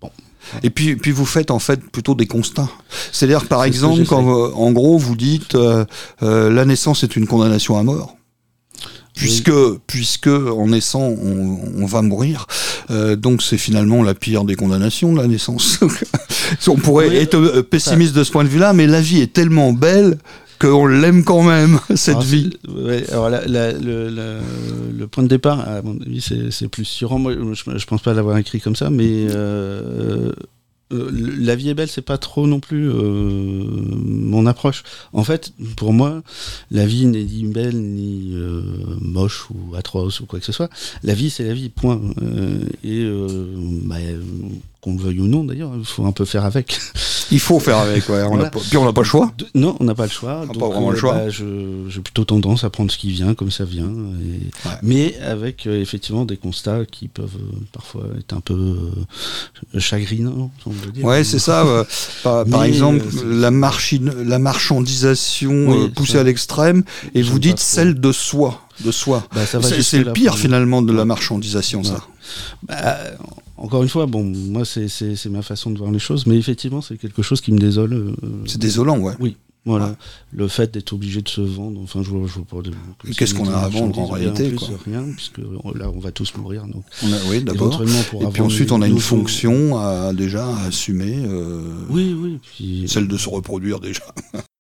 euh, 0.05 0.09
Et 0.63 0.71
puis, 0.71 0.97
puis 0.97 1.11
vous 1.11 1.25
faites 1.27 1.51
en 1.51 1.59
fait 1.59 1.81
plutôt 1.91 2.15
des 2.15 2.27
constats. 2.27 2.69
C'est-à-dire, 3.13 3.47
par 3.47 3.65
exemple, 3.65 4.05
quand 4.05 4.25
euh, 4.29 4.53
en 4.55 4.71
gros 4.73 4.99
vous 4.99 5.17
dites 5.17 5.55
euh, 5.55 5.85
euh, 6.23 6.51
la 6.51 6.65
naissance 6.65 7.03
est 7.03 7.17
une 7.17 7.27
condamnation 7.27 7.77
à 7.79 7.83
mort. 7.83 8.17
Puisque, 9.15 9.53
puisque 9.87 10.27
en 10.27 10.67
naissant, 10.69 11.03
on, 11.03 11.59
on 11.79 11.87
va 11.87 12.03
mourir. 12.03 12.47
Euh, 12.91 13.15
donc 13.17 13.43
c'est 13.43 13.59
finalement 13.59 14.03
la 14.03 14.15
pire 14.15 14.45
des 14.45 14.57
condamnations, 14.57 15.15
la 15.15 15.27
naissance. 15.29 15.79
on 16.69 16.77
pourrait 16.77 17.09
Oui, 17.09 17.17
être 17.17 17.37
euh, 17.37 17.63
pessimiste 17.63 18.15
de 18.15 18.25
ce 18.25 18.33
point 18.33 18.45
de 18.45 18.49
vue-là, 18.49 18.73
mais 18.73 18.87
la 18.87 19.01
vie 19.01 19.21
est 19.21 19.33
tellement 19.33 19.73
belle 19.73 20.19
qu'on 20.59 20.87
l'aime 20.87 21.25
quand 21.25 21.43
même, 21.43 21.79
cette 21.95 22.09
Alors, 22.17 22.23
vie. 22.23 22.51
ouais, 22.69 23.05
alors 23.11 23.31
la- 23.31 23.47
la- 23.47 23.73
le, 23.73 24.09
le- 24.11 24.39
le 24.99 25.07
point 25.09 25.23
de 25.25 25.29
départ, 25.29 25.61
à 25.61 25.83
mon 25.83 25.97
avis, 26.01 26.21
c'est 26.21 26.51
c'est 26.51 26.69
plus 26.69 26.85
sûrement. 26.85 27.19
Moi, 27.19 27.35
je, 27.53 27.79
je 27.79 27.87
pense 27.87 28.03
pas 28.03 28.15
l'avoir 28.15 28.37
écrit 28.39 28.61
comme 28.61 28.77
ça, 28.77 28.91
mais 28.91 29.27
euh, 29.31 30.33
euh, 30.93 31.11
la 31.13 31.57
vie 31.57 31.71
est 31.71 31.75
belle, 31.75 31.89
c'est 31.89 32.03
pas 32.03 32.19
trop 32.19 32.47
non 32.47 32.61
plus 32.61 32.91
euh, 32.91 32.95
mon 33.01 34.47
approche. 34.47 34.83
En 35.13 35.25
fait, 35.25 35.53
pour 35.77 35.93
moi, 35.93 36.23
la 36.71 36.87
vie 36.87 37.07
n'est 37.07 37.25
ni 37.25 37.45
belle 37.45 37.77
ni 37.77 38.33
euh, 38.35 38.63
moche 39.01 39.49
ou 39.51 39.75
atroce 39.75 40.21
ou 40.21 40.27
quoi 40.27 40.39
que 40.39 40.45
ce 40.45 40.53
soit. 40.53 40.69
La 41.03 41.15
vie, 41.15 41.31
c'est 41.31 41.45
la 41.45 41.55
vie, 41.55 41.71
point. 41.71 42.01
Et 42.83 43.07
bah, 43.83 43.97
qu'on 44.85 44.95
le 44.97 45.01
veuille 45.03 45.21
ou 45.21 45.27
non, 45.27 45.45
d'ailleurs, 45.45 45.71
il 45.79 45.85
faut 45.85 46.05
un 46.05 46.13
peu 46.13 46.25
faire 46.27 46.45
avec. 46.45 46.79
Il 47.31 47.41
faut 47.41 47.59
faire 47.59 47.79
avec, 47.79 48.07
ouais. 48.11 48.23
on 48.25 48.29
Voilà. 48.35 48.47
a 48.49 48.51
pas- 48.51 48.61
puis 48.61 48.77
on 48.77 48.85
n'a 48.85 48.93
pas 48.93 49.01
le 49.01 49.07
choix. 49.07 49.33
De- 49.39 49.47
non, 49.55 49.77
on 49.81 49.85
n'a 49.85 49.95
pas 49.95 50.05
le 50.05 50.11
choix. 50.11 50.45
Donc, 50.47 50.59
pas 50.59 50.69
vraiment 50.69 50.91
le 50.91 50.97
euh, 50.97 51.01
choix. 51.01 51.15
bah, 51.15 51.31
J'ai 51.31 52.01
plutôt 52.01 52.25
tendance 52.25 52.65
à 52.65 52.71
prendre 52.71 52.91
ce 52.91 52.99
qui 52.99 53.11
vient 53.11 53.33
comme 53.35 53.51
ça 53.51 53.65
vient. 53.65 53.87
et- 53.87 54.69
Ouais. 54.69 54.75
Mais 54.83 55.17
avec 55.21 55.67
euh, 55.67 55.81
effectivement 55.81 56.27
des 56.27 56.37
constats 56.37 56.85
qui 56.85 57.09
peuvent 57.09 57.31
euh, 57.41 57.57
parfois 57.73 58.03
être 58.19 58.35
un 58.35 58.41
peu 58.41 58.77
chagrinants, 59.79 60.51
on 60.67 60.71
peut 60.71 60.91
dire. 60.93 61.05
Ouais, 61.05 61.25
c'est 61.25 61.39
ça. 61.39 61.65
par, 62.23 62.65
exemple, 62.65 63.03
la, 63.27 63.51
la 63.51 64.39
marchandisation 64.39 65.67
Oui, 65.69 65.89
poussée 65.91 66.19
à 66.19 66.23
l'extrême, 66.25 66.83
et 67.15 67.23
vous 67.23 67.39
dites 67.39 67.59
celle 67.59 67.99
de 68.01 68.13
soi, 68.13 68.61
de 68.85 68.93
soi. 68.93 69.27
Bah, 69.35 69.41
C'est 69.47 69.99
le 70.05 70.13
pire 70.13 70.37
finalement 70.37 70.83
de 70.83 70.93
la 70.93 71.05
marchandisation, 71.07 71.83
ça. 71.85 72.05
Bah, 72.67 72.97
encore 73.57 73.83
une 73.83 73.89
fois, 73.89 74.07
bon, 74.07 74.25
moi 74.25 74.65
c'est 74.65 75.27
ma 75.31 75.43
façon 75.43 75.71
de 75.71 75.79
voir 75.79 75.91
les 75.91 75.99
choses, 75.99 76.27
mais 76.27 76.37
effectivement 76.37 76.81
c'est 76.81 76.97
quelque 76.99 77.23
chose 77.23 77.41
qui 77.41 77.53
me 77.53 77.59
désole. 77.59 77.93
euh, 77.95 78.15
C'est 78.47 78.59
désolant, 78.61 78.99
ouais. 78.99 79.15
Voilà, 79.67 79.87
Ouais. 79.87 79.93
le 80.33 80.47
fait 80.49 80.75
d'être 80.75 80.93
obligé 80.93 81.23
de 81.23 81.29
se 81.31 81.41
vendre, 81.41 81.81
enfin 81.83 82.03
je 82.03 82.11
vois, 82.11 82.27
je 82.29 82.35
vois 82.35 82.45
pas 82.45 82.61
de. 82.61 82.71
Qu'est-ce 83.15 83.35
qu'on 83.35 83.49
a 83.49 83.57
à 83.57 83.69
vendre 83.69 83.99
en 83.99 84.05
réalité, 84.09 84.51
plus, 84.51 84.59
quoi. 84.59 84.69
Rien, 84.85 85.05
puisque 85.17 85.39
euh, 85.39 85.57
là 85.75 85.91
on 85.91 86.01
va 86.01 86.13
tous 86.13 86.35
mourir. 86.37 86.67
Donc, 86.67 86.85
On 87.03 87.11
a- 87.11 87.17
oui, 87.31 87.43
d'abord. 87.43 87.83
Et 87.83 88.27
puis 88.31 88.43
ensuite, 88.43 88.73
on 88.73 88.83
a 88.83 88.87
une 88.89 88.99
fonction 89.01 89.79
à, 89.79 90.13
déjà 90.13 90.47
à 90.47 90.67
assumer, 90.67 91.17
euh, 91.25 91.63
Oui, 91.89 92.15
oui. 92.15 92.39
Puis, 92.43 92.85
celle 92.89 93.09
de 93.09 93.17
se 93.17 93.31
reproduire 93.31 93.81
déjà. 93.81 94.03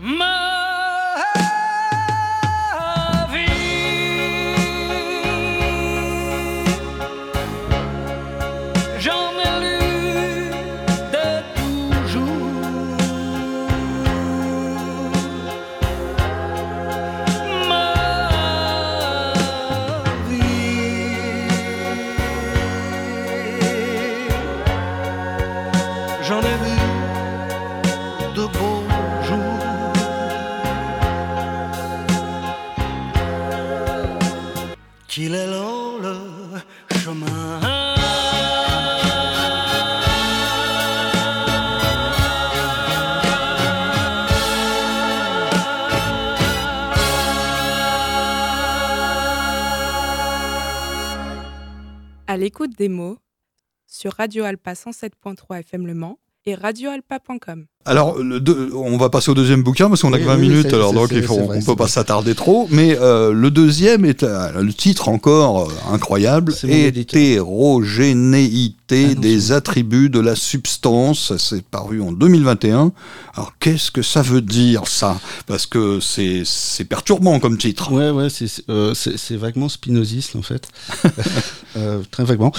Ma 0.00 0.43
À 52.34 52.36
l'écoute 52.36 52.76
des 52.76 52.88
mots 52.88 53.16
sur 53.86 54.14
Radio 54.14 54.42
Alpa 54.42 54.72
107.3 54.72 55.60
FM 55.60 55.86
Le 55.86 55.94
Mans 55.94 56.18
et 56.46 56.56
radioalpa.com. 56.56 57.68
Alors, 57.86 58.18
le 58.18 58.40
deux- 58.40 58.70
on 58.74 58.96
va 58.96 59.10
passer 59.10 59.30
au 59.30 59.34
deuxième 59.34 59.62
bouquin 59.62 59.90
parce 59.90 60.00
qu'on 60.00 60.14
a 60.14 60.16
Oui, 60.16 60.22
que 60.22 60.26
20 60.26 60.34
oui, 60.36 60.48
minutes, 60.48 60.72
alors 60.72 60.94
donc 60.94 61.10
il 61.12 61.22
faut, 61.22 61.44
vrai, 61.44 61.58
on 61.60 61.64
peut 61.64 61.76
pas 61.76 61.86
s'attarder 61.86 62.34
trop. 62.34 62.66
Mais 62.70 62.96
euh, 62.98 63.30
le 63.32 63.50
deuxième 63.50 64.06
est 64.06 64.22
euh, 64.22 64.62
le 64.62 64.72
titre 64.72 65.08
encore 65.08 65.68
euh, 65.68 65.72
incroyable 65.92 66.54
hétérogénéité 66.66 69.08
Ah 69.10 69.14
des 69.20 69.52
attributs 69.52 70.08
de 70.08 70.20
la 70.20 70.34
substance. 70.34 71.36
C'est 71.36 71.62
paru 71.62 72.00
en 72.00 72.12
2021. 72.12 72.92
Alors 73.34 73.52
qu'est-ce 73.60 73.90
que 73.90 74.00
ça 74.02 74.22
veut 74.22 74.40
dire 74.40 74.86
ça? 74.86 75.18
Parce 75.46 75.66
que 75.66 76.00
c'est 76.00 76.42
c'est 76.44 76.84
perturbant 76.84 77.38
comme 77.38 77.58
titre. 77.58 77.92
Ouais, 77.92 78.10
ouais, 78.10 78.28
c'est 78.30 79.36
vaguement 79.36 79.68
spinoziste 79.68 80.36
en 80.36 80.42
fait, 80.42 80.68
très 82.10 82.24
vaguement. 82.24 82.52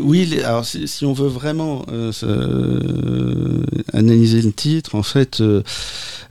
Oui, 0.00 0.38
alors 0.42 0.64
si, 0.64 0.88
si 0.88 1.04
on 1.04 1.12
veut 1.12 1.28
vraiment 1.28 1.84
analyser 4.06 4.40
le 4.42 4.52
titre, 4.52 4.94
en 4.94 5.02
fait, 5.02 5.40
euh, 5.40 5.62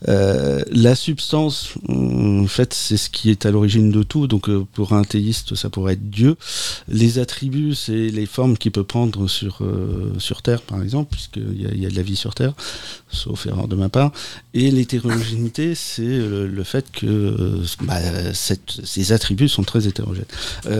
euh, 0.07 0.61
la 0.71 0.95
substance, 0.95 1.73
en 1.89 2.47
fait, 2.47 2.73
c'est 2.73 2.97
ce 2.97 3.09
qui 3.09 3.29
est 3.29 3.45
à 3.45 3.51
l'origine 3.51 3.91
de 3.91 4.03
tout. 4.03 4.27
Donc, 4.27 4.49
euh, 4.49 4.65
pour 4.73 4.93
un 4.93 5.03
théiste, 5.03 5.55
ça 5.55 5.69
pourrait 5.69 5.93
être 5.93 6.09
Dieu. 6.09 6.35
Les 6.87 7.19
attributs, 7.19 7.75
c'est 7.75 8.09
les 8.09 8.25
formes 8.25 8.57
qu'il 8.57 8.71
peut 8.71 8.83
prendre 8.83 9.27
sur 9.27 9.61
sur 10.17 10.41
Terre, 10.41 10.61
par 10.61 10.81
exemple, 10.81 11.11
puisqu'il 11.11 11.61
y, 11.61 11.65
a- 11.67 11.73
y 11.73 11.85
a 11.85 11.89
de 11.89 11.95
la 11.95 12.01
vie 12.01 12.15
sur 12.15 12.33
Terre, 12.35 12.53
sauf 13.09 13.45
erreur 13.47 13.67
de 13.67 13.75
ma 13.75 13.89
part. 13.89 14.11
Et 14.53 14.71
l'hétérogénéité, 14.71 15.75
c'est 15.75 16.03
le, 16.03 16.63
fait 16.63 16.85
que 16.91 17.61
bah, 17.81 17.99
ces 18.33 19.11
attributs 19.11 19.49
sont 19.49 19.63
très 19.63 19.87
hétérogènes. 19.87 20.25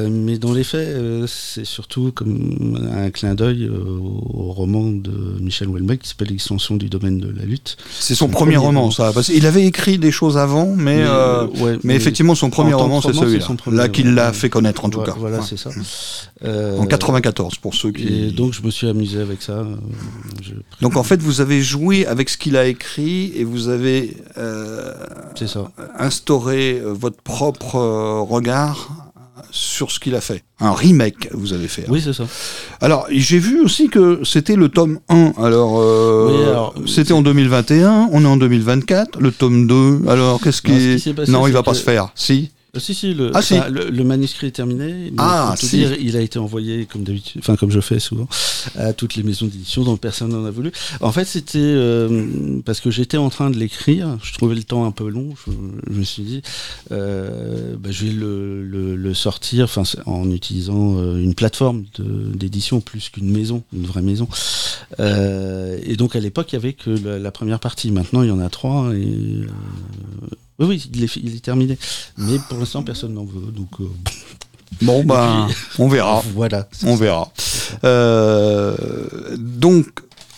Mais 0.10 0.38
dans 0.38 0.54
les 0.54 0.64
faits, 0.64 0.98
c'est 1.28 1.66
surtout 1.66 2.12
comme 2.12 2.90
un 2.92 3.10
clin 3.12 3.36
d'œil 3.36 3.70
au, 3.70 4.24
au 4.34 4.52
roman 4.52 4.92
de 4.92 5.12
Michel 5.40 5.68
Houellebecq 5.70 6.02
qui 6.02 6.10
s'appelle 6.10 6.30
L'extension 6.30 6.76
du 6.76 6.85
domaine 6.90 7.20
de 7.20 7.34
la 7.38 7.46
lutte. 7.46 7.78
C'est 8.00 8.16
son 8.16 8.26
Son 8.26 8.32
premier 8.32 8.56
premier 8.56 8.58
roman, 8.66 8.92
ça. 8.92 9.12
Parce 9.14 9.28
qu'il 9.28 9.46
avait 9.46 9.66
écrit 9.66 9.98
des 9.98 10.12
choses 10.12 10.38
avant, 10.38 10.74
mais, 10.76 10.98
euh, 11.00 11.46
ouais, 11.62 11.78
mais 11.84 11.96
effectivement, 11.96 12.36
son 12.36 12.50
premier 12.50 12.74
roman, 12.74 13.02
c'est 13.02 13.14
celui-là. 13.14 13.46
Là, 13.72 13.90
qu'il 13.90 14.14
l'a 14.14 14.34
fait 14.34 14.50
connaître, 14.50 14.84
en 14.86 14.90
tout 14.90 14.98
voilà, 15.00 15.14
cas. 15.14 15.20
Voilà, 15.20 15.38
Ouais. 15.40 15.44
c'est 15.48 15.58
ça. 15.58 15.70
Euh, 16.44 16.78
En 16.78 16.86
94, 16.86 17.56
pour 17.58 17.74
ceux 17.76 17.92
qui. 17.92 18.08
Et 18.08 18.32
donc 18.32 18.54
je 18.54 18.62
me 18.62 18.70
suis 18.70 18.88
amusé 18.88 19.20
avec 19.22 19.42
ça. 19.42 19.54
euh, 19.54 19.76
je- 20.44 20.52
Donc 20.82 20.98
en 20.98 21.04
fait, 21.04 21.22
vous 21.22 21.40
avez 21.42 21.62
joué 21.62 22.06
avec 22.06 22.30
ce 22.30 22.38
qu'il 22.38 22.58
a 22.58 22.66
écrit 22.68 23.32
et 23.36 23.44
vous 23.44 23.70
avez 23.70 24.18
euh, 24.38 24.94
ça. 25.46 25.72
instauré 25.98 26.80
euh, 26.84 26.94
votre 26.94 27.22
propre 27.22 27.76
euh, 27.78 28.22
regard 28.22 28.90
sur 29.76 29.92
ce 29.92 30.00
qu'il 30.00 30.16
a 30.16 30.22
fait. 30.22 30.44
Un 30.60 30.72
remake, 30.72 31.28
vous 31.34 31.52
avez 31.54 31.68
fait. 31.68 31.82
hein. 31.84 31.90
Oui, 31.90 32.02
c'est 32.02 32.14
ça. 32.14 32.24
Alors, 32.82 33.06
j'ai 33.12 33.40
vu 33.40 33.62
aussi 33.62 33.90
que 33.90 34.22
c'était 34.24 34.56
le 34.56 34.70
tome 34.70 35.00
1. 35.10 35.34
Alors, 35.38 35.80
euh, 35.80 36.30
Oui, 36.32 36.44
alors, 36.50 36.74
c'était 36.88 37.12
en 37.14 37.22
2021, 37.22 38.10
on 38.12 38.24
est 38.24 38.28
en 38.28 38.38
2024. 38.38 39.20
Le 39.20 39.32
tome 39.32 39.68
2, 39.68 40.02
alors 40.08 40.40
qu'est-ce 40.42 40.62
qui... 40.62 40.72
Non, 40.72 40.98
s'est 40.98 41.14
passé, 41.14 41.32
non, 41.32 41.48
il 41.48 41.54
va 41.54 41.62
pas 41.64 41.74
se 41.74 41.84
faire. 41.84 42.10
Si 42.16 42.52
si, 42.80 42.94
si, 42.94 43.14
le, 43.14 43.32
Ah, 43.34 43.42
si. 43.42 43.56
enfin, 43.56 43.70
le, 43.70 43.90
le 43.90 44.04
manuscrit 44.04 44.48
est 44.48 44.52
terminé. 44.52 45.12
Ah, 45.18 45.56
si. 45.58 45.78
dire, 45.78 45.94
il 46.00 46.16
a 46.18 46.22
été 46.22 46.40
envoyé, 46.40 46.86
comme 46.86 47.04
d'habitude, 47.04 47.42
enfin, 47.44 47.56
comme 47.56 47.72
je 47.72 47.80
fais 47.80 48.00
souvent, 48.00 48.28
à 48.76 48.94
toutes 48.94 49.16
les 49.16 49.24
maisons 49.24 49.46
d'édition 49.46 49.84
dont 49.84 49.98
personne 49.98 50.30
n'en 50.30 50.46
a 50.46 50.52
voulu. 50.52 50.72
En 51.02 51.12
fait, 51.12 51.26
c'était 51.26 51.58
euh, 51.60 52.60
parce 52.66 52.80
que 52.82 52.92
j'étais 52.92 53.18
en 53.18 53.30
train 53.30 53.50
de 53.50 53.58
l'écrire, 53.58 54.18
je 54.24 54.34
trouvais 54.34 54.56
le 54.56 54.64
temps 54.64 54.86
un 54.86 54.92
peu 54.92 55.08
long, 55.10 55.34
je, 55.46 55.52
je 55.92 56.00
me 56.00 56.04
suis 56.04 56.24
dit, 56.24 56.42
euh, 56.92 57.76
bah, 57.78 57.90
je 57.92 58.06
vais 58.06 58.12
le, 58.12 58.64
le- 58.66 58.96
le 58.96 59.14
sortir 59.14 59.68
en 60.06 60.30
utilisant 60.32 60.98
euh, 61.00 61.18
une 61.18 61.36
plateforme 61.36 61.86
d'édition 62.00 62.82
plus 62.82 63.10
qu'une 63.10 63.30
maison, 63.32 63.64
une 63.74 63.86
vraie 63.86 64.02
maison. 64.02 64.28
Euh, 65.00 65.78
et 65.84 65.96
donc, 65.96 66.16
à 66.16 66.20
l'époque, 66.20 66.52
il 66.52 66.56
y 66.56 66.58
avait 66.58 66.74
que 66.74 66.90
la, 66.90 67.20
la 67.20 67.32
première 67.32 67.60
partie. 67.60 67.92
Maintenant, 67.92 68.22
il 68.24 68.30
y 68.30 68.32
en 68.32 68.40
a 68.40 68.50
trois. 68.50 68.94
Et, 68.96 69.04
euh, 69.06 69.48
oui, 70.60 70.66
oui, 70.68 70.90
il 70.94 71.04
est, 71.04 71.08
fi- 71.08 71.22
il 71.24 71.36
est 71.36 71.44
terminé. 71.44 71.78
Mais 72.18 72.38
pour 72.50 72.58
l'instant, 72.60 72.84
personne 72.84 73.14
n'en 73.14 73.26
veut. 73.26 73.52
Donc, 73.52 73.70
euh, 73.82 73.86
Bon, 74.82 75.04
ben, 75.06 75.48
on 75.80 75.88
verra. 75.88 76.22
voilà. 76.34 76.68
On 76.84 76.96
verra. 76.96 77.32
Euh, 77.84 78.76
donc, 79.38 79.88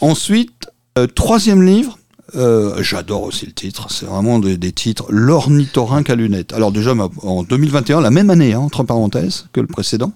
ensuite, 0.01 0.67
euh, 0.97 1.07
troisième 1.07 1.63
livre. 1.63 1.97
euh, 2.35 2.81
J'adore 2.83 3.23
aussi 3.23 3.45
le 3.45 3.53
titre, 3.53 3.87
c'est 3.89 4.05
vraiment 4.05 4.39
des, 4.39 4.57
des 4.57 4.71
titres. 4.71 5.05
L'ornithorynque 5.09 6.09
à 6.09 6.15
lunettes. 6.15 6.53
Alors 6.53 6.71
déjà, 6.71 6.93
en 7.23 7.43
2021, 7.43 8.01
la 8.01 8.11
même 8.11 8.29
année, 8.29 8.53
hein, 8.53 8.59
entre 8.59 8.83
parenthèses, 8.83 9.47
que 9.53 9.61
le 9.61 9.67
précédent. 9.67 10.11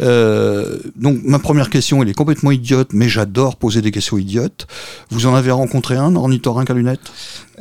Euh, 0.00 0.78
donc 0.96 1.18
ma 1.24 1.38
première 1.38 1.70
question, 1.70 2.02
elle 2.02 2.08
est 2.08 2.14
complètement 2.14 2.50
idiote, 2.50 2.90
mais 2.92 3.08
j'adore 3.08 3.56
poser 3.56 3.82
des 3.82 3.90
questions 3.90 4.18
idiotes. 4.18 4.66
Vous 5.10 5.26
en 5.26 5.34
avez 5.34 5.50
rencontré 5.50 5.96
un, 5.96 6.14
ornithorynque 6.16 6.70
à 6.70 6.74
lunettes? 6.74 7.12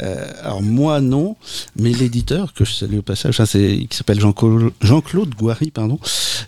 Euh, 0.01 0.25
alors 0.41 0.63
moi 0.63 1.01
non, 1.01 1.35
mais 1.75 1.91
l'éditeur 1.91 2.53
que 2.53 2.65
je 2.65 2.73
salue 2.73 2.97
au 2.97 3.01
passage, 3.03 3.37
qui 3.37 3.87
s'appelle 3.91 4.19
Jean-Claude 4.19 4.71
Jean-Claude 4.81 5.35
Gouary, 5.35 5.69
pardon, 5.69 5.99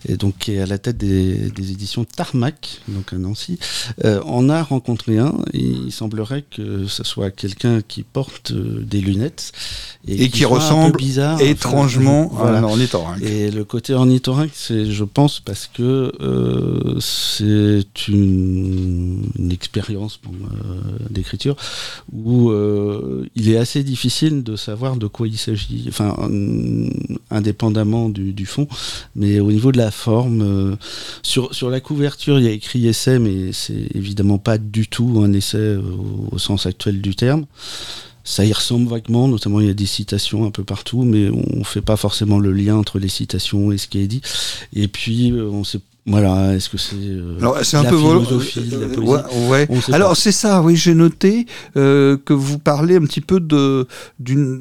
et 0.08 0.18
donc 0.18 0.38
qui 0.40 0.54
est 0.54 0.62
à 0.62 0.66
la 0.66 0.80
tête 0.80 0.98
des, 0.98 1.52
des 1.52 1.72
éditions 1.72 2.06
Tarmac, 2.06 2.82
donc 2.88 3.14
à 3.14 3.18
Nancy, 3.18 3.60
euh, 4.04 4.22
en 4.24 4.50
a 4.50 4.64
rencontré 4.64 5.18
un. 5.18 5.34
Et 5.54 5.60
il 5.60 5.92
semblerait 5.92 6.44
que 6.44 6.88
ce 6.88 7.04
soit 7.04 7.32
quelqu'un 7.32 7.82
qui 7.82 8.04
porte 8.04 8.52
euh, 8.52 8.84
des 8.84 9.02
lunettes 9.02 9.52
Et 10.08 10.30
qui 10.30 10.46
ressemble 10.46 10.98
bizarre, 10.98 11.36
enfin, 11.36 11.46
Étrangement 11.46 12.30
voilà. 12.34 12.58
à 12.58 12.60
un 12.62 12.64
ornithorynque. 12.64 13.22
Et 13.22 13.52
le 13.52 13.64
côté 13.64 13.94
ornithorynque, 13.94 14.52
c'est, 14.54 14.92
je 14.92 15.04
pense, 15.04 15.25
parce 15.44 15.68
que 15.68 16.12
euh, 16.22 17.00
c'est 17.00 18.08
une, 18.08 19.52
expérience 19.52 20.20
euh, 20.26 21.10
d'écriture 21.10 21.56
où 22.12 22.50
euh, 22.50 23.26
il 23.36 23.50
est 23.50 23.58
assez 23.58 23.84
difficile 23.84 24.44
de 24.44 24.56
savoir 24.56 24.98
de 24.98 25.08
quoi 25.08 25.28
il 25.28 25.38
s'agit, 25.38 25.90
indépendamment 27.30 28.10
du, 28.10 28.46
fond, 28.46 28.68
mais 29.16 29.40
au 29.40 29.52
niveau 29.52 29.72
de 29.72 29.78
la 29.78 29.92
forme, 29.92 30.78
sur, 31.24 31.70
la 31.70 31.80
couverture, 31.80 32.40
il 32.40 32.46
y 32.46 32.48
a 32.48 32.52
écrit 32.52 32.88
essai, 32.88 33.20
mais 33.20 33.52
c'est 33.54 33.88
évidemment 33.96 34.38
pas 34.38 34.58
du 34.58 34.88
tout 34.88 35.22
un 35.24 35.32
essai 35.34 35.78
au 36.32 36.38
sens 36.38 36.66
actuel 36.66 37.02
du 37.02 37.16
terme. 37.16 37.46
Ça 38.28 38.44
y 38.44 38.52
ressemble 38.52 38.90
vaguement, 38.90 39.28
notamment 39.28 39.62
il 39.62 39.68
y 39.68 39.70
a 39.70 39.76
des 39.76 39.86
citations 39.86 40.46
un 40.46 40.52
peu 40.52 40.64
partout, 40.64 41.04
mais 41.04 41.30
on 41.30 41.64
fait 41.64 41.82
pas 41.82 41.96
forcément 41.96 42.40
le 42.40 42.52
lien 42.52 42.76
entre 42.76 42.98
les 42.98 43.08
citations 43.08 43.72
et 43.72 43.78
ce 43.78 43.88
qui 43.88 44.00
est 44.00 44.08
dit. 44.08 44.22
Et 44.74 44.88
puis 44.88 45.32
euh, 45.32 45.48
on 45.48 45.64
sait, 45.64 45.80
voilà, 46.08 46.54
est-ce 46.54 46.70
que 46.70 46.78
c'est 46.78 46.96
euh, 46.98 47.38
Alors 47.40 47.58
c'est 47.64 47.78
un 47.78 47.84
la 47.84 47.90
peu 47.90 47.98
philosophie, 47.98 48.70
la 48.70 48.78
euh, 48.78 48.88
poésie 48.94 49.10
ouais, 49.10 49.48
ouais. 49.50 49.68
On 49.72 49.82
sait 49.82 49.92
Alors 49.92 50.16
c'est 50.16 50.32
ça, 50.32 50.62
oui, 50.62 50.76
j'ai 50.76 50.94
noté 50.94 51.48
euh, 51.78 52.16
que 52.24 52.32
vous 52.32 52.60
parlez 52.60 52.98
un 52.98 53.02
petit 53.02 53.22
peu 53.22 53.40
de 53.40 53.88
d'une. 54.20 54.60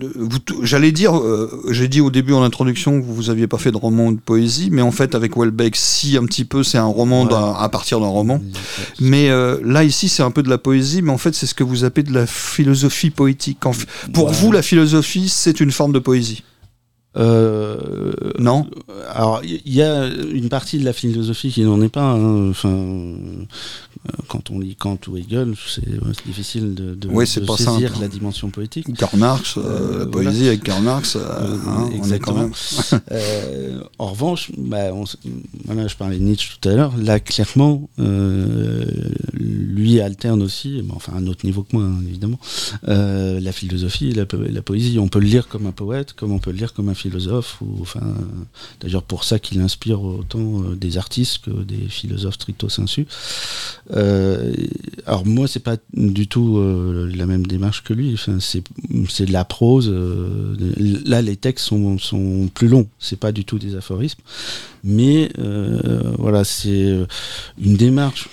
J'allais 0.62 0.90
dire, 0.90 1.18
euh, 1.18 1.50
j'ai 1.70 1.86
dit 1.86 2.00
au 2.00 2.10
début 2.10 2.32
en 2.32 2.42
introduction 2.42 2.98
que 2.98 3.04
vous 3.04 3.28
aviez 3.28 3.46
pas 3.46 3.58
fait 3.58 3.72
de 3.72 3.76
roman 3.76 4.06
ou 4.06 4.14
de 4.14 4.20
poésie, 4.20 4.70
mais 4.72 4.80
en 4.80 4.90
fait 4.90 5.14
avec 5.14 5.36
Welbeck, 5.36 5.76
si 5.76 6.16
un 6.16 6.24
petit 6.24 6.46
peu, 6.46 6.62
c'est 6.62 6.78
un 6.78 6.84
roman 6.84 7.24
Ouais. 7.26 7.34
à 7.34 7.68
partir 7.68 8.00
d'un 8.00 8.06
roman. 8.06 8.40
Mais 9.00 9.28
là 9.62 9.84
ici, 9.84 10.08
c'est 10.08 10.22
un 10.22 10.30
peu 10.30 10.42
de 10.42 10.48
la 10.50 10.58
poésie, 10.58 11.02
mais 11.02 11.12
en 11.12 11.18
fait, 11.18 11.34
c'est 11.34 11.46
ce 11.46 11.54
que 11.54 11.62
vous 11.64 11.84
appelez 11.84 12.04
de 12.04 12.14
la 12.14 12.26
philosophie 12.26 13.10
poétique. 13.10 13.64
En 13.66 13.72
Pour 14.14 14.30
vous, 14.30 14.50
la 14.50 14.62
philosophie, 14.62 15.28
c'est 15.28 15.60
une 15.60 15.70
forme 15.72 15.92
de 15.92 15.98
poésie, 15.98 16.42
Euh, 17.16 18.12
non 18.38 18.66
Alors, 19.12 19.40
il 19.44 19.60
y 19.72 19.82
a 19.82 20.06
une 20.06 20.48
partie 20.48 20.78
de 20.78 20.84
la 20.84 20.92
philosophie 20.92 21.50
qui 21.50 21.62
n'en 21.62 21.80
est 21.80 21.88
pas. 21.88 22.02
hein. 22.12 22.50
Enfin, 22.50 22.70
euh, 22.70 23.14
quand 24.28 24.50
on 24.50 24.58
lit 24.58 24.74
Kant 24.74 24.98
ou 25.08 25.16
Hegel, 25.16 25.54
c'est 25.68 25.84
difficile 26.26 26.74
de, 26.74 26.94
de, 26.94 27.08
pas 27.08 27.24
saisir 27.24 27.90
simple. 27.90 28.00
la 28.02 28.08
dimension 28.08 28.50
poétique. 28.50 28.92
Karl 28.96 29.16
Marx, 29.18 29.56
euh, 29.56 29.60
la 29.62 30.04
voilà. 30.06 30.06
poésie 30.30 30.48
avec 30.48 30.62
Karl 30.64 30.82
Marx, 30.82 31.16
euh, 31.16 31.20
hein, 31.66 31.88
on 32.02 32.10
est 32.12 32.18
quand 32.18 32.34
même. 32.34 32.50
En 33.98 34.08
revanche, 34.08 34.50
bah, 34.58 34.92
on 34.92 35.04
voilà, 35.66 35.86
je 35.86 35.96
parlais 35.96 36.18
de 36.18 36.22
Nietzsche 36.24 36.48
tout 36.60 36.68
à 36.68 36.74
l'heure. 36.74 36.92
Là, 36.98 37.20
clairement, 37.20 37.88
lui 39.32 40.00
alterne 40.00 40.42
aussi, 40.42 40.82
mais 40.84 40.92
enfin 40.94 41.12
à 41.14 41.18
un 41.18 41.26
autre 41.26 41.44
niveau 41.46 41.62
que 41.62 41.76
moi, 41.76 41.84
hein, 41.84 42.02
évidemment, 42.08 42.38
la 42.86 43.52
philosophie 43.52 44.08
et 44.10 44.14
la, 44.14 44.26
po- 44.26 44.38
la 44.42 44.62
poésie. 44.62 44.98
On 44.98 45.08
peut 45.08 45.20
le 45.20 45.26
lire 45.26 45.48
comme 45.48 45.66
un 45.66 45.72
poète, 45.72 46.12
comme 46.12 46.32
on 46.32 46.38
peut 46.38 46.50
le 46.50 46.58
lire 46.58 46.72
comme 46.74 46.88
un 46.88 46.94
philosophe. 46.94 47.03
Ou, 47.60 47.78
enfin, 47.80 48.00
d'ailleurs, 48.80 49.02
pour 49.02 49.24
ça 49.24 49.38
qu'il 49.38 49.60
inspire 49.60 50.02
autant 50.02 50.62
euh, 50.62 50.74
des 50.74 50.98
artistes 50.98 51.44
que 51.44 51.50
des 51.50 51.88
philosophes 51.88 52.34
stricto 52.34 52.68
sensu. 52.68 53.06
Euh, 53.92 54.52
alors 55.06 55.26
moi, 55.26 55.46
c'est 55.46 55.60
pas 55.60 55.76
du 55.92 56.26
tout 56.26 56.58
euh, 56.58 57.10
la 57.14 57.26
même 57.26 57.46
démarche 57.46 57.82
que 57.82 57.92
lui. 57.92 58.14
Enfin, 58.14 58.38
c'est 58.40 58.62
de 59.26 59.32
la 59.32 59.44
prose. 59.44 59.92
là, 61.06 61.22
les 61.22 61.36
textes 61.36 61.66
sont, 61.66 61.98
sont 61.98 62.48
plus 62.52 62.68
longs. 62.68 62.88
C'est 62.98 63.18
pas 63.18 63.32
du 63.32 63.44
tout 63.44 63.58
des 63.58 63.76
aphorismes, 63.76 64.20
mais 64.82 65.30
voilà, 66.18 66.44
c'est 66.44 67.06
une 67.58 67.76
démarche 67.76 68.28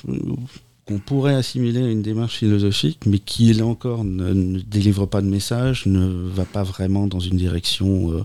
qu'on 0.87 0.97
pourrait 0.99 1.35
assimiler 1.35 1.81
à 1.83 1.87
une 1.87 2.01
démarche 2.01 2.37
philosophique, 2.37 2.99
mais 3.05 3.19
qui, 3.19 3.53
là 3.53 3.65
encore, 3.65 4.03
ne, 4.03 4.33
ne 4.33 4.59
délivre 4.59 5.05
pas 5.05 5.21
de 5.21 5.27
message, 5.27 5.85
ne 5.85 6.27
va 6.29 6.43
pas 6.45 6.63
vraiment 6.63 7.07
dans 7.07 7.19
une 7.19 7.37
direction 7.37 8.11
euh, 8.11 8.23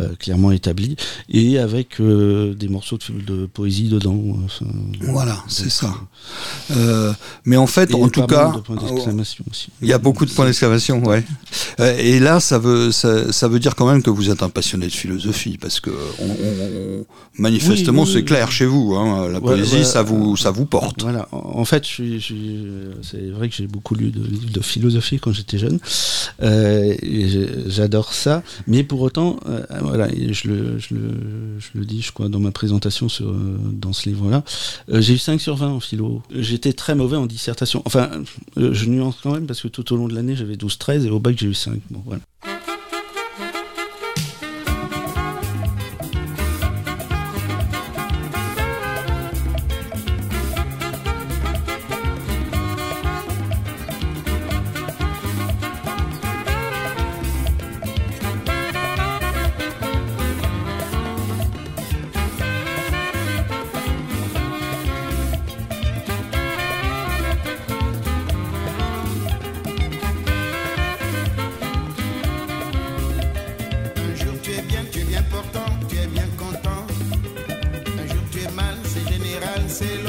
euh, 0.00 0.08
clairement 0.16 0.50
établie, 0.50 0.96
et 1.28 1.58
avec 1.58 2.00
euh, 2.00 2.52
des 2.54 2.68
morceaux 2.68 2.98
de, 2.98 3.34
de 3.34 3.46
poésie 3.46 3.88
dedans. 3.88 4.20
enfin, 4.44 4.66
Voilà, 5.02 5.42
c'est 5.48 5.70
ça. 5.70 5.94
Mais 7.44 7.56
en 7.56 7.66
fait, 7.66 7.90
et 7.90 7.94
en 7.94 8.08
tout 8.08 8.26
cas, 8.26 8.52
de 8.54 8.60
points 8.60 8.76
d'exclamation 8.76 9.44
aussi. 9.50 9.68
il 9.82 9.88
y 9.88 9.92
a 9.92 9.98
beaucoup 9.98 10.26
de 10.26 10.30
points 10.30 10.46
d'exclamation, 10.46 11.02
ouais. 11.04 11.24
Et 11.98 12.18
là, 12.20 12.40
ça 12.40 12.58
veut, 12.58 12.90
ça, 12.92 13.32
ça 13.32 13.48
veut 13.48 13.58
dire 13.58 13.74
quand 13.76 13.86
même 13.86 14.02
que 14.02 14.10
vous 14.10 14.30
êtes 14.30 14.42
un 14.42 14.48
passionné 14.48 14.86
de 14.86 14.92
philosophie, 14.92 15.58
parce 15.58 15.80
que 15.80 15.90
on, 16.20 16.24
on- 16.26 16.98
on- 17.00 17.06
manifestement, 17.38 18.02
Oui, 18.02 18.08
oui, 18.08 18.12
c'est 18.12 18.18
oui. 18.20 18.24
clair 18.24 18.50
chez 18.50 18.66
vous. 18.66 18.94
Hein, 18.94 19.28
la 19.28 19.34
Ouais, 19.38 19.56
poésie, 19.56 19.76
ouais, 19.76 19.84
ça 19.84 20.02
vous, 20.02 20.36
ça 20.36 20.50
vous 20.50 20.66
porte. 20.66 21.02
Voilà. 21.02 21.28
En 21.32 21.62
en 21.64 21.64
c'est 21.84 23.30
vrai 23.30 23.48
que 23.48 23.54
j'ai 23.54 23.66
beaucoup 23.66 23.94
lu 23.94 24.10
de 24.10 24.24
de 24.54 24.60
philosophie 24.60 25.18
quand 25.18 25.32
j'étais 25.32 25.58
jeune. 25.58 25.78
Euh, 26.42 26.94
J'adore 27.66 28.12
ça. 28.12 28.42
Mais 28.66 28.82
pour 28.84 29.00
autant, 29.02 29.38
euh, 29.46 29.64
voilà, 29.80 30.08
je 30.08 30.48
le, 30.48 31.84
dis, 31.84 32.02
je 32.02 32.12
crois, 32.12 32.28
dans 32.28 32.40
ma 32.40 32.52
présentation 32.52 33.08
sur, 33.08 33.28
euh, 33.28 33.58
dans 33.72 33.92
ce 33.92 34.08
livre-là. 34.08 34.44
j'ai 34.88 35.14
eu 35.14 35.18
5 35.18 35.40
sur 35.40 35.56
20 35.56 35.68
en 35.68 35.80
philo. 35.80 36.22
J'étais 36.34 36.72
très 36.72 36.94
mauvais 36.94 37.16
en 37.16 37.26
dissertation. 37.26 37.82
Enfin, 37.84 38.10
je 38.56 38.86
nuance 38.86 39.16
quand 39.22 39.32
même 39.32 39.46
parce 39.46 39.60
que 39.60 39.68
tout 39.68 39.92
au 39.92 39.96
long 39.96 40.08
de 40.08 40.14
l'année, 40.14 40.36
j'avais 40.36 40.56
12-13 40.56 41.06
et 41.06 41.10
au 41.10 41.20
bac, 41.20 41.36
j'ai 41.38 41.46
eu 41.46 41.54
5. 41.54 41.80
Bon, 41.90 42.02
voilà. 42.04 42.22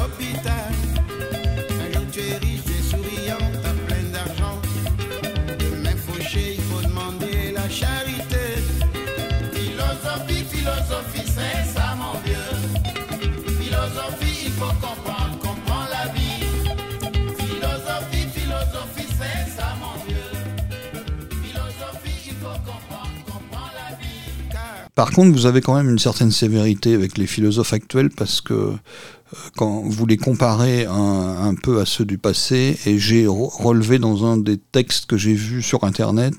Un 0.06 1.92
jour 1.92 2.04
tu 2.12 2.20
es 2.20 2.38
riche, 2.38 2.62
tu 2.64 2.74
es 2.74 2.84
souriant, 2.92 3.40
t'as 3.64 3.74
plein 3.88 4.04
d'argent. 4.14 4.62
Demain 5.58 5.96
fauché, 5.98 6.58
il 6.58 6.62
faut 6.62 6.88
demander 6.88 7.52
la 7.52 7.68
charité. 7.68 8.62
Philosophie, 9.52 10.46
philosophie, 10.48 11.26
c'est 11.26 11.74
ça 11.74 11.96
mon 11.98 12.20
vieux. 12.24 12.54
Philosophie, 13.60 14.46
il 14.46 14.52
faut 14.52 14.76
comprendre, 14.76 15.40
comprendre 15.40 15.90
la 15.90 16.12
vie. 16.14 16.46
Philosophie, 17.36 18.28
philosophie, 18.32 19.08
c'est 19.10 19.58
ça 19.58 19.74
mon 19.82 19.96
vieux. 20.06 20.32
Philosophie, 21.32 22.28
il 22.28 22.36
faut 22.36 22.60
comprendre, 22.64 23.18
comprendre 23.26 23.72
la 23.74 23.96
vie. 23.96 24.60
Par 24.94 25.10
contre, 25.10 25.32
vous 25.36 25.48
avez 25.48 25.62
quand 25.62 25.76
même 25.76 25.90
une 25.90 26.00
certaine 26.00 26.32
sévérité 26.32 26.94
avec 26.94 27.18
les 27.18 27.26
philosophes 27.26 27.74
actuels 27.74 28.12
parce 28.12 28.40
que 28.40 28.74
quand 29.56 29.84
vous 29.86 30.06
les 30.06 30.18
comparez 30.18 30.86
un, 30.86 31.38
un 31.42 31.56
peu 31.56 31.80
à 31.80 31.86
ceux 31.86 32.06
du 32.06 32.18
passé, 32.18 32.78
et 32.86 33.00
j'ai 33.00 33.26
re- 33.26 33.50
relevé 33.62 34.00
dans 34.00 34.26
un 34.26 34.38
des 34.38 34.58
textes 34.58 35.06
que 35.06 35.18
j'ai 35.18 35.34
vus 35.34 35.62
sur 35.62 35.84
Internet, 35.84 36.34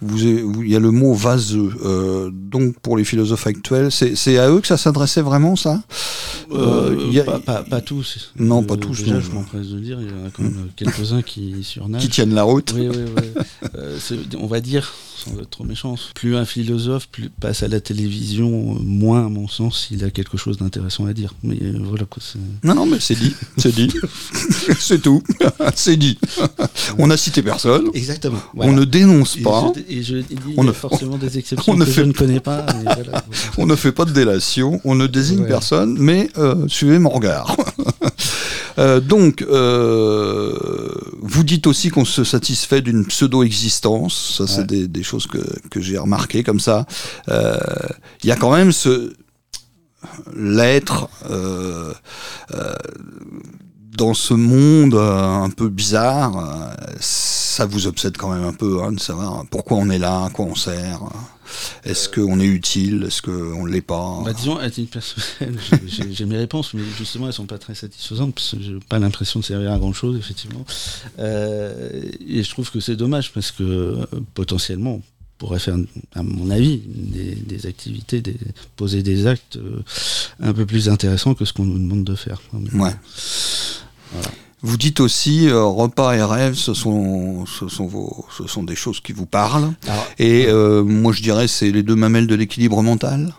vous 0.00 0.18
il 0.18 0.68
y 0.68 0.76
a 0.76 0.80
le 0.80 0.90
mot 0.90 1.14
vaseux. 1.14 1.70
Euh, 1.84 2.30
donc 2.32 2.78
pour 2.80 2.96
les 2.96 3.04
philosophes 3.04 3.46
actuels, 3.46 3.90
c'est 3.90 4.38
à 4.38 4.50
eux 4.50 4.60
que 4.60 4.66
ça 4.66 4.76
s'adressait 4.76 5.22
vraiment 5.22 5.56
ça? 5.56 5.82
Euh, 6.52 7.08
y 7.10 7.20
a- 7.20 7.24
pas, 7.24 7.38
pas, 7.38 7.62
pas 7.62 7.80
tous. 7.80 8.32
Non, 8.38 8.62
pas 8.62 8.76
tous, 8.76 9.00
Déjà, 9.02 9.14
non. 9.14 9.20
je 9.20 9.30
m'empresse 9.30 9.68
de 9.68 9.78
dire, 9.78 9.98
il 10.00 10.08
y 10.08 10.10
en 10.10 10.26
a 10.26 10.30
quand 10.30 10.42
même 10.42 10.68
quelques-uns 10.76 11.22
qui 11.22 11.54
surnagent. 11.64 12.02
qui 12.02 12.08
tiennent 12.08 12.34
la 12.34 12.42
route 12.42 12.72
Oui, 12.76 12.88
oui, 12.88 12.96
oui. 13.16 13.42
Euh, 13.76 13.98
on 14.38 14.46
va 14.46 14.60
dire, 14.60 14.92
sans 15.16 15.38
être 15.40 15.50
trop 15.50 15.64
méchant, 15.64 15.94
plus 16.14 16.36
un 16.36 16.44
philosophe 16.44 17.08
plus 17.08 17.30
passe 17.30 17.62
à 17.62 17.68
la 17.68 17.80
télévision, 17.80 18.74
euh, 18.76 18.78
moins, 18.82 19.26
à 19.26 19.28
mon 19.28 19.48
sens, 19.48 19.88
il 19.90 20.04
a 20.04 20.10
quelque 20.10 20.36
chose 20.36 20.58
d'intéressant 20.58 21.06
à 21.06 21.12
dire. 21.14 21.32
Mais 21.42 21.58
euh, 21.62 21.78
voilà 21.82 22.04
quoi. 22.04 22.22
c'est- 22.24 22.38
Non, 22.64 22.74
non, 22.74 22.86
mais 22.86 22.98
c'est 23.00 23.14
dit, 23.14 23.34
c'est 23.56 23.74
dit, 23.74 23.90
c'est 24.78 25.00
tout, 25.02 25.22
c'est 25.74 25.96
dit. 25.96 26.18
On 26.98 27.06
n'a 27.08 27.16
cité 27.16 27.42
personne, 27.42 27.88
Exactement. 27.94 28.38
on 28.56 28.72
ne 28.72 28.84
dénonce 28.84 29.36
pas. 29.36 29.72
Et 29.88 30.02
je, 30.02 30.16
et 30.16 30.24
je 30.30 30.34
dis, 30.36 30.54
On 30.56 30.64
ne- 30.64 30.72
forcément 30.72 31.18
des 31.18 31.38
exceptions 31.38 31.72
on 31.72 31.76
ne 31.76 31.84
que 31.84 31.90
fait 31.90 32.00
je 32.02 32.06
ne 32.06 32.12
connais 32.12 32.40
pas. 32.40 32.64
voilà. 32.84 33.24
On 33.58 33.66
ne 33.66 33.76
fait 33.76 33.92
pas 33.92 34.04
de 34.04 34.12
délation, 34.12 34.80
on 34.84 34.94
ne 34.94 35.06
désigne 35.06 35.40
Ouais. 35.42 35.48
personne, 35.48 35.96
mais 35.98 36.28
euh, 36.38 36.66
suivez 36.68 36.98
mon 36.98 37.10
regard. 37.10 37.56
Euh, 38.78 39.00
donc, 39.00 39.42
euh, 39.42 40.90
vous 41.20 41.44
dites 41.44 41.66
aussi 41.66 41.90
qu'on 41.90 42.04
se 42.04 42.24
satisfait 42.24 42.80
d'une 42.80 43.04
pseudo-existence. 43.06 44.36
Ça, 44.38 44.46
c'est 44.46 44.66
des, 44.66 44.88
des 44.88 45.02
choses 45.02 45.26
que, 45.26 45.38
que 45.70 45.80
j'ai 45.80 45.98
remarquées 45.98 46.42
comme 46.42 46.60
ça. 46.60 46.86
Euh, 47.28 47.58
Il 48.24 48.28
y 48.28 48.32
a 48.32 48.36
quand 48.36 48.50
même 48.54 48.72
ce 48.72 49.12
l'être 50.34 51.08
euh, 51.30 51.92
euh, 52.54 52.74
dans 53.96 54.14
ce 54.14 54.34
monde 54.34 54.94
euh, 54.94 55.28
un 55.28 55.50
peu 55.50 55.68
bizarre. 55.68 56.74
ça 57.00 57.66
vous 57.66 57.86
obsède 57.86 58.16
quand 58.16 58.32
même 58.32 58.44
un 58.44 58.52
peu 58.54 58.82
hein, 58.82 58.92
de 58.92 59.00
savoir 59.00 59.44
pourquoi 59.50 59.76
on 59.76 59.90
est 59.90 59.98
là, 59.98 60.24
à 60.24 60.30
quoi 60.30 60.46
on 60.46 60.54
sert. 60.54 61.00
Est-ce 61.84 62.08
qu'on 62.08 62.40
est 62.40 62.46
utile 62.46 63.04
Est-ce 63.06 63.20
qu'on 63.20 63.66
ne 63.66 63.70
l'est 63.70 63.82
pas 63.82 64.22
Bah, 64.24 64.32
disons, 64.32 64.56
à 64.56 64.70
titre 64.70 64.92
personnel, 64.92 65.58
j'ai- 66.10 66.24
mes 66.24 66.38
réponses, 66.38 66.72
mais 66.72 66.82
justement, 66.96 67.26
elles 67.26 67.34
sont 67.34 67.44
pas 67.44 67.58
très 67.58 67.74
satisfaisantes, 67.74 68.34
parce 68.34 68.52
que 68.52 68.62
j'ai 68.62 68.78
pas 68.88 68.98
l'impression 68.98 69.40
de 69.40 69.44
servir 69.44 69.70
à 69.70 69.78
grand 69.78 69.92
chose, 69.92 70.16
effectivement. 70.16 70.64
Euh, 71.18 72.00
et 72.26 72.42
je 72.42 72.50
trouve 72.50 72.70
que 72.70 72.80
c'est 72.80 72.96
dommage, 72.96 73.32
parce 73.34 73.50
que 73.50 73.98
potentiellement, 74.32 75.02
pourrait 75.42 75.58
faire, 75.58 75.74
à 76.14 76.22
mon 76.22 76.52
avis, 76.52 76.80
des, 76.86 77.34
des 77.34 77.66
activités, 77.66 78.20
des, 78.20 78.36
poser 78.76 79.02
des 79.02 79.26
actes 79.26 79.56
euh, 79.56 79.82
un 80.40 80.52
peu 80.52 80.66
plus 80.66 80.88
intéressants 80.88 81.34
que 81.34 81.44
ce 81.44 81.52
qu'on 81.52 81.64
nous 81.64 81.80
demande 81.80 82.04
de 82.04 82.14
faire. 82.14 82.40
Ouais. 82.52 82.94
Vous 84.60 84.76
dites 84.76 85.00
aussi 85.00 85.48
euh, 85.48 85.64
repas 85.64 86.14
et 86.14 86.22
rêves, 86.22 86.54
ce 86.54 86.74
sont, 86.74 87.44
ce 87.46 87.66
sont 87.66 87.86
vos, 87.86 88.24
ce 88.38 88.46
sont 88.46 88.62
des 88.62 88.76
choses 88.76 89.00
qui 89.00 89.12
vous 89.12 89.26
parlent. 89.26 89.72
Alors, 89.88 90.06
Et 90.20 90.46
euh, 90.46 90.84
moi, 90.84 91.12
je 91.12 91.22
dirais, 91.22 91.48
c'est 91.48 91.72
les 91.72 91.82
deux 91.82 91.96
mamelles 91.96 92.28
de 92.28 92.36
l'équilibre 92.36 92.80
mental. 92.80 93.34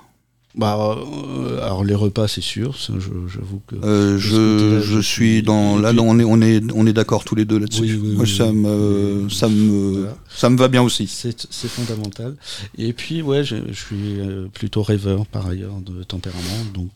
Bah, 0.55 0.95
euh, 0.97 1.61
alors 1.63 1.83
les 1.83 1.95
repas, 1.95 2.27
c'est 2.27 2.41
sûr, 2.41 2.77
ça, 2.77 2.93
je- 2.99 3.09
j'avoue 3.33 3.61
que. 3.67 3.75
Euh, 3.83 4.17
je, 4.19 4.81
je 4.81 4.99
suis 4.99 5.41
dans 5.41 5.77
là, 5.77 5.91
on 5.97 6.19
est, 6.19 6.23
on 6.23 6.41
est, 6.41 6.61
on 6.75 6.85
est 6.85 6.93
d'accord 6.93 7.23
tous 7.23 7.35
les 7.35 7.45
deux 7.45 7.57
là-dessus. 7.59 7.81
Oui, 7.81 7.99
oui, 8.01 8.13
Moi, 8.15 8.23
oui, 8.25 8.35
ça 8.37 8.51
me, 8.51 9.27
ça 9.29 9.49
me, 9.49 9.91
Voilà. 9.99 10.17
ça 10.29 10.49
me 10.49 10.57
va 10.57 10.67
bien 10.67 10.81
aussi. 10.83 11.07
C'est 11.07 11.47
c'est 11.49 11.67
fondamental. 11.69 12.35
Et 12.77 12.93
puis, 12.93 13.21
ouais, 13.21 13.43
je, 13.43 13.55
je 13.71 13.73
suis 13.73 14.19
euh, 14.19 14.47
plutôt 14.53 14.83
rêveur 14.83 15.25
par 15.25 15.47
ailleurs 15.47 15.79
de 15.85 16.03
tempérament, 16.03 16.65
donc. 16.73 16.91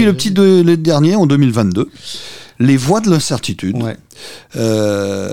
Puis 0.00 0.06
le 0.06 0.12
petit 0.14 0.30
de, 0.30 0.62
le 0.64 0.76
dernier 0.76 1.14
en 1.14 1.26
2022, 1.26 1.88
les 2.58 2.76
voies 2.76 3.00
de 3.00 3.10
l'incertitude. 3.10 3.76
Ouais. 3.82 3.96
Euh, 4.56 5.30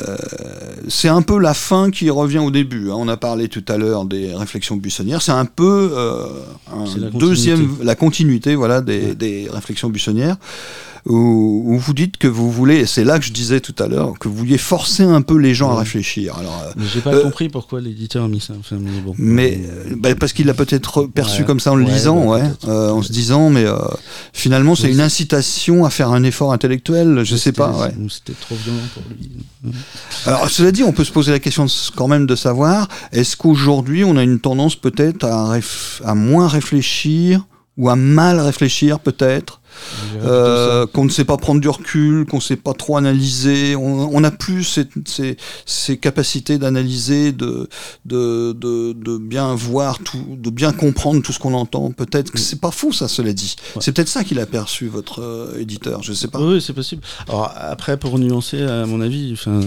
c'est 0.88 1.08
un 1.10 1.22
peu 1.22 1.40
la 1.40 1.54
fin 1.54 1.90
qui 1.92 2.10
revient 2.10 2.40
au 2.40 2.52
début. 2.52 2.90
hein. 2.90 2.96
On 2.98 3.08
a 3.08 3.18
parlé 3.18 3.48
tout 3.48 3.64
à 3.68 3.78
l'heure 3.78 4.06
des 4.06 4.34
réflexions 4.34 4.76
buissonnières. 4.78 5.22
C'est 5.22 5.32
un 5.32 5.46
peu 5.46 5.92
euh, 5.94 6.26
un 6.72 7.00
la 7.00 7.10
deuxième, 7.10 7.58
continuité. 7.60 7.86
la 7.86 7.96
continuité, 7.96 8.56
voilà, 8.56 8.82
des, 8.82 9.00
Ouais. 9.00 9.16
des 9.16 9.48
réflexions 9.52 9.90
buissonnières. 9.90 10.38
Où, 11.08 11.64
où 11.74 11.78
vous 11.80 11.94
dites 11.94 12.18
que 12.18 12.28
vous 12.28 12.52
voulez, 12.52 12.78
et 12.82 12.86
c'est 12.86 13.04
là 13.04 13.18
que 13.20 13.26
je 13.26 13.32
disais 13.32 13.60
tout 13.62 13.76
à 13.80 13.88
l'heure, 13.88 14.14
que 14.20 14.28
vous 14.28 14.36
vouliez 14.36 14.58
forcer 14.58 15.04
un 15.04 15.22
peu 15.22 15.38
les 15.38 15.54
gens 15.54 15.72
à 15.72 15.80
réfléchir. 15.80 16.36
Alors, 16.38 16.62
euh, 16.66 16.82
j'ai 16.94 17.00
pas 17.02 17.14
Euh, 17.14 17.24
compris 17.24 17.50
pourquoi 17.50 17.80
l'éditeur 17.82 18.26
a 18.26 18.28
mis 18.28 18.40
ça. 18.42 18.54
Enfin, 18.60 18.78
mais 18.80 18.90
bon. 19.04 19.14
mais 19.18 19.60
euh, 19.70 19.96
bah, 19.98 20.14
parce 20.16 20.34
qu'il 20.34 20.46
l'a 20.48 20.54
peut-être 20.54 21.06
perçu 21.06 21.42
Ouais. 21.42 21.48
comme 21.48 21.60
ça 21.60 21.72
en 21.72 21.76
le 21.76 21.86
Ouais, 21.86 21.92
lisant, 21.94 22.26
bah, 22.30 22.42
euh, 22.68 22.90
en 22.92 23.02
se 23.02 23.12
disant, 23.12 23.50
mais 23.50 23.66
finalement 24.34 24.76
c'est 24.76 24.92
une 24.92 25.02
incitation 25.02 25.86
à 25.86 25.90
faire 25.90 26.12
un 26.12 26.24
effort 26.24 26.52
intellectuel, 26.54 27.22
je 27.24 27.36
sais 27.36 27.52
pas. 27.54 27.90
C'était 28.10 28.34
trop 28.40 28.56
violent 28.56 28.80
pour 28.94 29.04
lui. 29.10 29.30
Alors 30.26 30.50
cela 30.50 30.72
dit, 30.72 30.84
on 30.84 30.92
peut 30.92 31.04
se 31.04 31.12
poser 31.12 31.32
la 31.32 31.40
question 31.40 31.66
quand 31.96 32.08
même 32.08 32.26
de 32.26 32.36
savoir, 32.36 32.88
est-ce 33.12 33.36
qu'aujourd'hui 33.38 34.04
on 34.04 34.18
a 34.18 34.24
une 34.24 34.40
tendance 34.40 34.76
peut-être 34.76 35.26
à, 35.26 36.16
moins 36.16 36.48
réfléchir 36.48 37.46
ou 37.78 37.90
à 37.90 37.96
mal 37.96 38.40
réfléchir 38.40 39.00
peut-être 39.00 39.62
Euh, 40.24 40.86
qu'on 40.88 41.06
ne 41.06 41.10
sait 41.10 41.26
pas 41.26 41.38
prendre 41.38 41.62
du 41.62 41.70
recul, 41.70 42.26
qu'on 42.26 42.38
ne 42.38 42.42
sait 42.42 42.56
pas 42.56 42.74
trop 42.74 42.98
analyser. 42.98 43.76
On 43.76 44.20
n'a 44.20 44.32
plus 44.32 44.64
ces, 44.64 44.86
ces- 45.06 45.38
ces 45.66 45.98
capacités 45.98 46.58
d'analyser, 46.58 47.32
de, 47.32 47.70
de, 48.06 48.54
de, 48.54 48.94
de 48.94 49.18
bien 49.18 49.54
voir 49.56 50.00
tout, 50.00 50.38
de 50.38 50.50
bien 50.50 50.72
comprendre 50.72 51.22
tout 51.22 51.32
ce 51.34 51.40
qu'on 51.40 51.54
entend. 51.54 51.92
Peut-être 51.92 52.32
que 52.32 52.40
c'est 52.40 52.60
pas 52.62 52.72
fou 52.72 52.92
ça, 52.94 53.08
cela 53.08 53.34
dit. 53.34 53.56
Ouais. 53.76 53.82
C'est 53.82 53.92
peut-être 53.92 54.08
ça 54.10 54.24
qu'il 54.24 54.40
a 54.40 54.46
perçu 54.46 54.88
votre 54.88 55.22
euh, 55.22 55.60
éditeur. 55.60 56.04
Je 56.04 56.14
sais 56.14 56.28
pas. 56.28 56.40
Oui, 56.42 56.62
c'est 56.62 56.74
possible. 56.74 57.02
Alors 57.28 57.52
après, 57.56 57.98
pour 57.98 58.18
nuancer, 58.20 58.62
à 58.62 58.86
mon 58.86 59.02
avis, 59.02 59.34
enfin, 59.34 59.60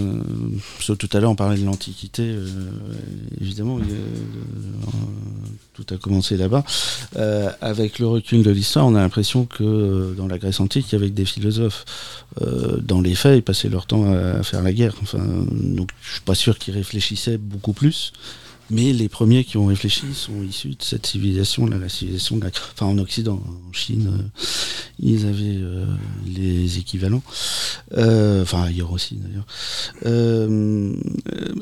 tout 0.97 1.09
à 1.13 1.19
l'heure 1.19 1.31
on 1.31 1.35
parlait 1.35 1.57
de 1.57 1.65
l'Antiquité, 1.65 2.23
euh, 2.23 2.47
évidemment, 3.39 3.79
il 3.79 3.89
y 3.89 3.93
a, 3.93 3.95
euh, 3.95 4.87
tout 5.73 5.85
a 5.93 5.97
commencé 5.97 6.37
là-bas. 6.37 6.63
Euh, 7.17 7.49
avec 7.61 7.99
le 7.99 8.07
recul 8.07 8.43
de 8.43 8.51
l'histoire, 8.51 8.85
on 8.87 8.95
a 8.95 8.99
l'impression 8.99 9.45
que 9.45 10.00
euh, 10.01 10.13
dans 10.13 10.27
la 10.27 10.37
Grèce 10.37 10.59
antique, 10.59 10.87
que 10.89 11.13
des 11.13 11.25
philosophes. 11.25 11.85
Euh, 12.41 12.77
dans 12.81 13.01
les 13.01 13.15
faits, 13.15 13.37
ils 13.37 13.43
passaient 13.43 13.69
leur 13.69 13.85
temps 13.85 14.11
à, 14.11 14.39
à 14.39 14.43
faire 14.43 14.61
la 14.61 14.73
guerre. 14.73 14.95
Enfin, 15.01 15.23
donc, 15.51 15.89
je 16.01 16.11
suis 16.13 16.21
pas 16.21 16.35
sûr 16.35 16.57
qu'ils 16.57 16.73
réfléchissaient 16.73 17.37
beaucoup 17.37 17.73
plus. 17.73 18.11
Mais 18.69 18.93
les 18.93 19.09
premiers 19.09 19.43
qui 19.43 19.57
ont 19.57 19.65
réfléchi 19.65 20.13
sont 20.13 20.43
issus 20.43 20.69
de 20.69 20.81
cette 20.81 21.05
civilisation-là, 21.05 21.77
la 21.77 21.89
civilisation 21.89 22.37
grecque. 22.37 22.55
Enfin, 22.73 22.85
en 22.85 22.97
Occident, 22.99 23.41
en 23.69 23.73
Chine, 23.73 24.11
euh, 24.13 24.23
ils 24.99 25.25
avaient 25.25 25.57
euh, 25.57 25.85
les 26.25 26.77
équivalents. 26.77 27.23
Euh, 27.97 28.43
enfin, 28.43 28.63
ailleurs 28.63 28.93
aussi, 28.93 29.17
d'ailleurs. 29.17 29.45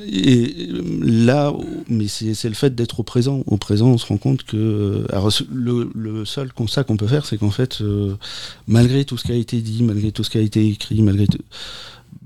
Et 0.07 0.67
là, 1.01 1.53
mais 1.88 2.07
c'est 2.07 2.49
le 2.49 2.55
fait 2.55 2.75
d'être 2.75 2.99
au 2.99 3.03
présent. 3.03 3.43
Au 3.47 3.57
présent, 3.57 3.88
on 3.88 3.97
se 3.97 4.05
rend 4.05 4.17
compte 4.17 4.43
que 4.43 5.05
alors, 5.12 5.31
le, 5.51 5.89
le 5.95 6.25
seul 6.25 6.53
constat 6.53 6.83
qu'on 6.83 6.97
peut 6.97 7.07
faire, 7.07 7.25
c'est 7.25 7.38
qu'en 7.38 7.51
fait, 7.51 7.81
malgré 8.67 9.05
tout 9.05 9.17
ce 9.17 9.23
qui 9.23 9.31
a 9.31 9.35
été 9.35 9.62
dit, 9.62 9.81
malgré 9.81 10.12
tout 10.12 10.23
ce 10.23 10.29
qui 10.29 10.38
a 10.38 10.41
été 10.41 10.67
écrit, 10.67 11.01
malgré 11.01 11.25
tout, 11.27 11.39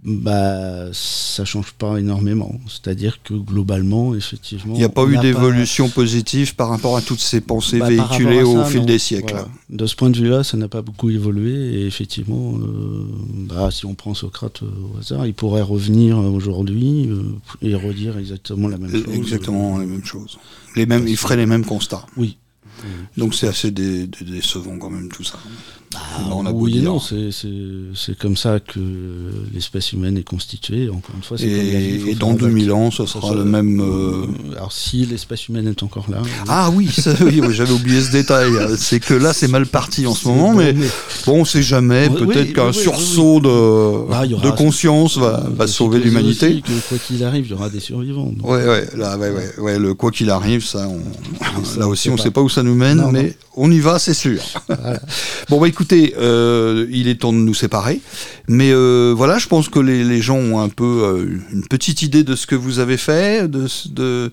bah, 0.05 0.87
ça 0.91 1.45
change 1.45 1.71
pas 1.73 1.97
énormément. 1.97 2.59
C'est-à-dire 2.67 3.19
que 3.23 3.33
globalement, 3.33 4.15
effectivement, 4.15 4.73
Il 4.75 4.79
n'y 4.79 4.83
a 4.83 4.89
pas 4.89 5.05
eu 5.05 5.17
d'évolution 5.17 5.89
positive 5.89 6.55
par 6.55 6.69
rapport 6.69 6.97
à 6.97 7.01
toutes 7.01 7.19
ces 7.21 7.39
pensées 7.41 7.79
bah, 7.79 7.87
véhiculées 7.89 8.43
au 8.43 8.63
fil 8.65 8.81
non. 8.81 8.85
des 8.85 8.99
siècles. 8.99 9.33
Voilà. 9.33 9.47
De 9.69 9.85
ce 9.85 9.95
point 9.95 10.09
de 10.09 10.17
vue-là, 10.17 10.43
ça 10.43 10.57
n'a 10.57 10.67
pas 10.67 10.81
beaucoup 10.81 11.09
évolué. 11.09 11.53
Et 11.81 11.85
effectivement, 11.87 12.57
euh, 12.57 13.05
bah, 13.47 13.69
si 13.71 13.85
on 13.85 13.93
prend 13.95 14.13
Socrate 14.13 14.61
euh, 14.63 14.67
au 14.93 14.99
hasard, 14.99 15.25
il 15.25 15.33
pourrait 15.33 15.61
revenir 15.61 16.17
aujourd'hui 16.17 17.07
euh, 17.09 17.23
et 17.61 17.73
redire 17.75 18.17
exactement 18.17 18.67
la 18.67 18.77
même 18.77 18.91
chose. 18.91 19.05
Exactement 19.15 19.77
les 19.77 19.85
mêmes 19.85 20.05
choses. 20.05 20.37
Les 20.75 20.85
mêmes, 20.85 21.07
il 21.07 21.17
ferait 21.17 21.37
les 21.37 21.45
mêmes 21.45 21.65
constats. 21.65 22.05
Oui. 22.17 22.37
Donc 23.15 23.33
c'est 23.35 23.47
assez 23.47 23.71
dé- 23.71 24.07
dé- 24.07 24.25
décevant 24.25 24.77
quand 24.77 24.89
même 24.89 25.07
tout 25.07 25.23
ça. 25.23 25.39
Ah, 26.15 26.29
on 26.35 26.45
a 26.45 26.51
beau 26.51 26.59
oui 26.65 26.77
et 26.77 26.81
non, 26.81 26.99
c'est- 26.99 28.17
comme 28.19 28.37
ça 28.37 28.59
que 28.59 28.79
l'espèce 29.53 29.91
humaine 29.93 30.17
est 30.17 30.23
constituée. 30.23 30.89
Encore 30.89 31.15
une 31.15 31.23
fois, 31.23 31.37
c'est 31.37 31.45
comme 31.47 31.55
Et, 31.55 32.11
et 32.11 32.15
dans 32.15 32.29
avec. 32.29 32.41
2000 32.41 32.71
ans, 32.71 32.91
ce 32.91 33.05
sera 33.05 33.33
le 33.33 33.43
même. 33.45 33.79
euh, 33.81 33.83
Euh, 33.93 34.55
Alors, 34.57 34.71
si 34.71 35.05
l'espèce 35.05 35.47
humaine 35.47 35.67
est 35.67 35.81
encore 35.83 36.05
là. 36.09 36.19
oui. 36.23 36.29
Ah 36.47 36.69
oui, 36.73 36.89
oui, 37.21 37.41
oui, 37.41 37.53
j'avais 37.53 37.71
oublié 37.73 38.01
ce 38.01 38.11
détail. 38.11 38.51
C'est 38.77 38.99
que 38.99 39.13
là, 39.13 39.33
c'est 39.33 39.47
mal 39.47 39.65
parti 39.65 40.05
en 40.05 40.13
ce 40.13 40.27
moment, 40.27 40.51
Bon, 40.51 40.57
mais 40.59 40.73
bon, 41.25 41.41
on 41.41 41.45
sait 41.45 41.63
jamais. 41.63 42.09
Oui, 42.09 42.25
Peut-être 42.27 42.53
qu'un 42.53 42.71
sursaut 42.73 43.39
de, 43.39 44.13
Ah, 44.13 44.25
de 44.27 44.51
conscience 44.51 45.17
va, 45.17 45.43
Euh, 45.59 45.67
sauver 45.67 45.99
l'humanité. 45.99 46.61
quoi 46.89 46.97
qu'il 46.99 47.23
arrive, 47.23 47.45
il 47.47 47.51
y 47.51 47.53
aura 47.53 47.69
des 47.69 47.79
survivants. 47.79 48.31
donc. 48.35 48.47
Ouais, 48.49 48.65
ouais, 48.67 48.87
là, 48.95 49.17
ouais, 49.17 49.29
ouais, 49.31 49.53
ouais, 49.59 49.79
le 49.79 49.93
quoi 49.93 50.11
qu'il 50.11 50.29
arrive, 50.29 50.63
ça, 50.65 50.87
on, 50.87 51.63
ça, 51.63 51.79
là 51.79 51.87
aussi, 51.87 52.09
on 52.09 52.15
pas. 52.17 52.23
sait 52.23 52.31
pas 52.31 52.41
où 52.41 52.49
ça 52.49 52.61
nous 52.63 52.75
mène, 52.75 52.97
Non, 52.97 53.11
mais 53.11 53.35
on 53.55 53.71
y 53.71 53.79
va, 53.79 53.99
c'est 53.99 54.13
sûr. 54.13 54.41
bon, 55.49 55.59
bah 55.59 55.67
écoutez, 55.67 56.02
euh, 56.17 56.85
il 56.91 57.07
est 57.07 57.21
temps 57.21 57.31
de 57.31 57.37
nous 57.37 57.53
séparer, 57.53 58.01
mais 58.47 58.71
euh, 58.71 59.13
voilà, 59.15 59.37
je 59.37 59.47
pense 59.47 59.69
que 59.69 59.79
les, 59.79 60.03
les 60.03 60.21
gens 60.21 60.37
ont 60.37 60.59
un 60.59 60.69
peu 60.69 60.83
euh, 61.03 61.39
une 61.53 61.65
petite 61.67 62.01
idée 62.01 62.23
de 62.23 62.35
ce 62.35 62.45
que 62.47 62.55
vous 62.55 62.79
avez 62.79 62.97
fait, 62.97 63.47
de, 63.49 63.67
de, 63.91 64.31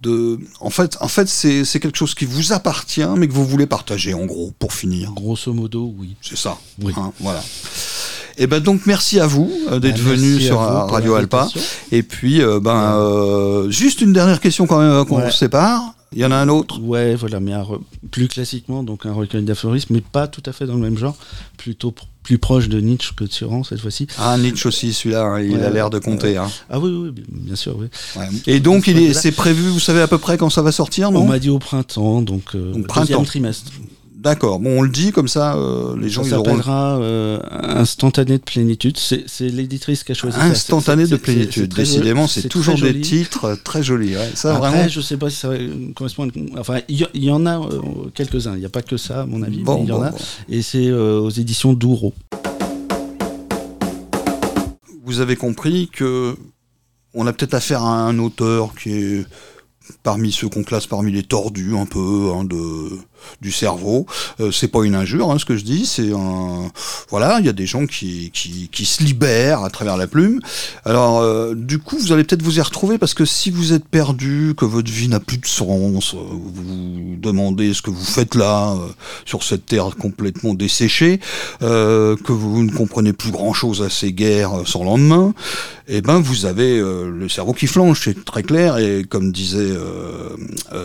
de 0.00 0.38
en 0.60 0.70
fait, 0.70 0.96
en 1.00 1.08
fait, 1.08 1.28
c'est 1.28 1.64
c'est 1.64 1.78
quelque 1.80 1.96
chose 1.98 2.14
qui 2.14 2.24
vous 2.24 2.52
appartient, 2.52 3.06
mais 3.16 3.28
que 3.28 3.32
vous 3.32 3.46
voulez 3.46 3.66
partager, 3.66 4.14
en 4.14 4.26
gros, 4.26 4.52
pour 4.58 4.72
finir. 4.72 5.12
Grosso 5.12 5.52
modo, 5.52 5.94
oui. 5.98 6.16
C'est 6.22 6.36
ça. 6.38 6.58
Oui. 6.82 6.92
hein, 6.96 7.12
voilà. 7.20 7.42
Et 8.36 8.48
ben 8.48 8.58
donc 8.58 8.80
merci 8.86 9.20
à 9.20 9.28
vous 9.28 9.48
d'être 9.80 10.02
Bah, 10.02 10.10
venu 10.10 10.40
sur 10.40 10.58
Radio 10.58 11.14
Alpa. 11.14 11.48
Et 11.92 12.02
puis 12.02 12.40
ben 12.62 13.66
juste 13.68 14.00
une 14.00 14.12
dernière 14.12 14.40
question 14.40 14.66
quand 14.66 14.80
même 14.80 14.90
avant 14.90 15.04
qu'on 15.04 15.18
Ouais. 15.20 15.30
se 15.30 15.38
sépare. 15.38 15.94
Il 16.14 16.20
y 16.20 16.24
en 16.24 16.30
a 16.30 16.36
un 16.36 16.48
autre. 16.48 16.80
Ouais, 16.80 17.14
voilà, 17.14 17.40
mais 17.40 17.52
un 17.52 17.66
plus 18.10 18.28
classiquement, 18.28 18.82
donc 18.82 19.04
un 19.06 19.12
recueil 19.12 19.42
d'aphorismes, 19.42 19.94
mais 19.94 20.00
pas 20.00 20.28
tout 20.28 20.42
à 20.46 20.52
fait 20.52 20.66
dans 20.66 20.74
le 20.74 20.80
même 20.80 20.96
genre, 20.96 21.16
plutôt 21.56 21.90
pr- 21.90 22.04
plus 22.22 22.38
proche 22.38 22.68
de 22.68 22.80
Nietzsche 22.80 23.12
que 23.14 23.24
de 23.24 23.32
Suran 23.32 23.64
cette 23.64 23.80
fois-ci. 23.80 24.06
Ah 24.18 24.38
Nietzsche 24.38 24.66
aussi 24.68 24.92
celui-là, 24.94 25.24
hein, 25.24 25.40
il 25.42 25.56
Ouais, 25.56 25.62
a 25.62 25.70
l'air 25.70 25.90
de 25.90 25.98
compter. 25.98 26.36
hein. 26.38 26.50
Ah 26.70 26.78
oui, 26.78 26.90
oui, 26.90 27.22
bien- 27.28 27.54
sûr, 27.56 27.76
oui. 27.78 27.86
Ouais. 28.16 28.28
Et 28.46 28.60
donc 28.60 28.90
c'est 29.12 29.32
prévu, 29.32 29.68
vous 29.68 29.80
savez 29.80 30.00
à 30.00 30.08
peu 30.08 30.16
près 30.18 30.38
quand 30.38 30.48
ça 30.50 30.62
va 30.62 30.72
sortir, 30.72 31.10
On 31.10 31.12
non 31.12 31.26
m'a 31.26 31.38
dit 31.38 31.50
au 31.50 31.58
printemps, 31.58 32.22
donc, 32.22 32.54
euh, 32.54 32.72
Donc, 32.72 32.86
printemps. 32.86 33.06
deuxième 33.08 33.26
trimestre. 33.26 33.70
D'accord. 34.24 34.58
Bon, 34.58 34.78
on 34.78 34.82
le 34.82 34.88
dit 34.88 35.12
comme 35.12 35.28
ça, 35.28 35.54
euh, 35.54 35.94
les 36.00 36.08
gens 36.08 36.22
Ça 36.22 36.30
ils 36.30 36.34
auront 36.34 36.44
s'appellera 36.46 36.98
euh, 36.98 37.38
Instantané 37.52 38.38
de 38.38 38.42
plénitude. 38.42 38.96
C'est 38.98 39.48
l'éditrice 39.48 40.02
qui 40.02 40.12
a 40.12 40.14
choisi 40.14 40.38
instantané 40.40 41.06
de 41.06 41.16
plénitude. 41.16 41.74
Décidément, 41.74 42.26
c'est 42.26 42.48
toujours 42.48 42.80
des 42.80 43.00
titres 43.02 43.44
euh, 43.44 43.56
très 43.62 43.82
jolis. 43.82 44.16
ouais. 44.16 44.30
Ça 44.34 44.56
Après, 44.56 44.70
vraiment. 44.70 44.88
je 44.88 45.00
sais 45.02 45.18
pas 45.18 45.28
si 45.28 45.36
ça 45.36 45.50
correspond. 45.94 46.26
à- 46.56 46.60
Enfin, 46.60 46.80
il 46.88 47.06
y, 47.14 47.30
en 47.30 47.44
a 47.44 47.58
euh, 47.60 47.80
quelques-uns. 48.14 48.54
Il 48.54 48.60
n'y 48.60 48.64
a 48.66 48.70
pas 48.70 48.80
que 48.82 48.96
ça, 48.96 49.22
à 49.22 49.26
mon 49.26 49.42
avis. 49.42 49.58
Bon, 49.62 49.82
il 49.84 49.90
y 49.90 49.92
en 49.92 50.02
a. 50.02 50.10
bon. 50.10 50.16
Et 50.48 50.62
c'est 50.62 50.90
aux 50.90 51.28
éditions 51.30 51.74
Douro. 51.74 52.14
vous 55.04 55.20
avez 55.20 55.36
compris 55.36 55.88
que 55.92 56.34
on 57.12 57.26
a 57.26 57.32
peut-être 57.32 57.54
affaire 57.54 57.82
à 57.82 58.06
un 58.06 58.18
auteur 58.18 58.74
qui 58.74 58.90
est 58.90 59.26
parmi 60.02 60.32
ceux 60.32 60.48
qu'on 60.48 60.64
classe 60.64 60.86
parmi 60.86 61.12
les 61.12 61.22
tordus 61.22 61.76
un 61.76 61.84
peu 61.86 62.30
hein, 62.34 62.44
de 62.44 62.88
du 63.40 63.52
cerveau. 63.52 64.06
Euh, 64.40 64.50
c'est 64.50 64.68
pas 64.68 64.84
une 64.84 64.94
injure, 64.94 65.30
hein, 65.30 65.38
ce 65.38 65.44
que 65.44 65.56
je 65.56 65.64
dis. 65.64 65.86
C'est 65.86 66.12
un 66.12 66.70
voilà, 67.08 67.38
il 67.40 67.46
y 67.46 67.48
a 67.48 67.52
des 67.52 67.66
gens 67.66 67.86
qui, 67.86 68.30
qui 68.32 68.84
se 68.84 69.02
libèrent 69.02 69.62
à 69.62 69.70
travers 69.70 69.96
la 69.96 70.06
plume. 70.06 70.40
Alors 70.84 71.20
euh, 71.20 71.54
du 71.54 71.78
coup, 71.78 71.98
vous 71.98 72.12
allez 72.12 72.24
peut-être 72.24 72.42
vous 72.42 72.58
y 72.58 72.60
retrouver 72.60 72.98
parce 72.98 73.14
que 73.14 73.24
si 73.24 73.50
vous 73.50 73.72
êtes 73.72 73.86
perdu, 73.86 74.54
que 74.56 74.64
votre 74.64 74.90
vie 74.90 75.08
n'a 75.08 75.20
plus 75.20 75.38
de 75.38 75.46
sens, 75.46 76.14
euh, 76.14 76.18
vous 76.18 76.52
vous 76.52 77.16
demandez 77.16 77.74
ce 77.74 77.82
que 77.82 77.90
vous 77.90 78.04
faites 78.04 78.34
là 78.34 78.74
sur 79.24 79.42
cette 79.42 79.66
terre 79.66 79.90
complètement 79.98 80.54
desséchée, 80.54 81.20
que 81.60 82.32
vous 82.32 82.64
ne 82.64 82.70
comprenez 82.70 83.12
plus 83.12 83.30
grand-chose 83.30 83.82
à 83.82 83.90
ces 83.90 84.12
guerres 84.12 84.66
sans 84.66 84.84
lendemain, 84.84 85.34
eh 85.88 86.00
ben 86.00 86.20
vous 86.20 86.46
avez 86.46 86.78
le 86.78 87.28
cerveau 87.28 87.52
qui 87.52 87.66
flanche, 87.66 88.02
c'est 88.04 88.24
très 88.24 88.42
clair. 88.42 88.78
Et 88.78 89.04
comme 89.04 89.32
disait 89.32 89.72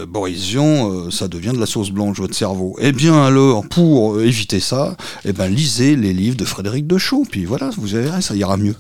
Boris 0.08 0.44
Vian, 0.46 1.10
ça 1.12 1.28
devient 1.28 1.52
de 1.54 1.60
la 1.60 1.66
sauce 1.66 1.92
blanche 1.92 2.20
cerveau. 2.34 2.76
Eh 2.80 2.92
bien 2.92 3.24
alors, 3.24 3.66
pour 3.68 4.16
euh, 4.16 4.26
éviter 4.26 4.60
ça, 4.60 4.96
eh 5.26 5.34
ben 5.34 5.48
lisez 5.48 5.96
les 5.96 6.14
livres 6.14 6.38
de 6.38 6.46
Frédéric 6.46 6.88
Deschaux, 6.88 7.26
puis 7.30 7.46
voilà, 7.46 7.70
vous 7.78 7.88
verrez, 7.88 8.22
ça 8.22 8.36
ira 8.36 8.58
mieux. 8.58 8.76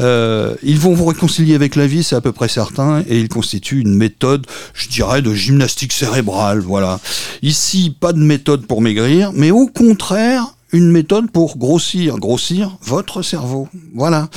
Euh, 0.00 0.54
ils 0.62 0.78
vont 0.78 0.94
vous 0.94 1.06
réconcilier 1.06 1.54
avec 1.54 1.76
la 1.76 1.86
vie, 1.86 2.02
c'est 2.02 2.16
à 2.16 2.20
peu 2.20 2.32
près 2.32 2.48
certain, 2.48 3.02
et 3.08 3.18
ils 3.18 3.28
constituent 3.28 3.80
une 3.80 3.94
méthode, 3.94 4.46
je 4.74 4.88
dirais, 4.88 5.22
de 5.22 5.34
gymnastique 5.34 5.92
cérébrale. 5.92 6.60
Voilà. 6.60 7.00
Ici, 7.42 7.94
pas 7.98 8.12
de 8.12 8.20
méthode 8.20 8.66
pour 8.66 8.80
maigrir, 8.80 9.32
mais 9.34 9.50
au 9.50 9.66
contraire, 9.66 10.54
une 10.72 10.90
méthode 10.90 11.30
pour 11.30 11.58
grossir, 11.58 12.18
grossir 12.18 12.78
votre 12.82 13.22
cerveau. 13.22 13.68
Voilà. 13.94 14.28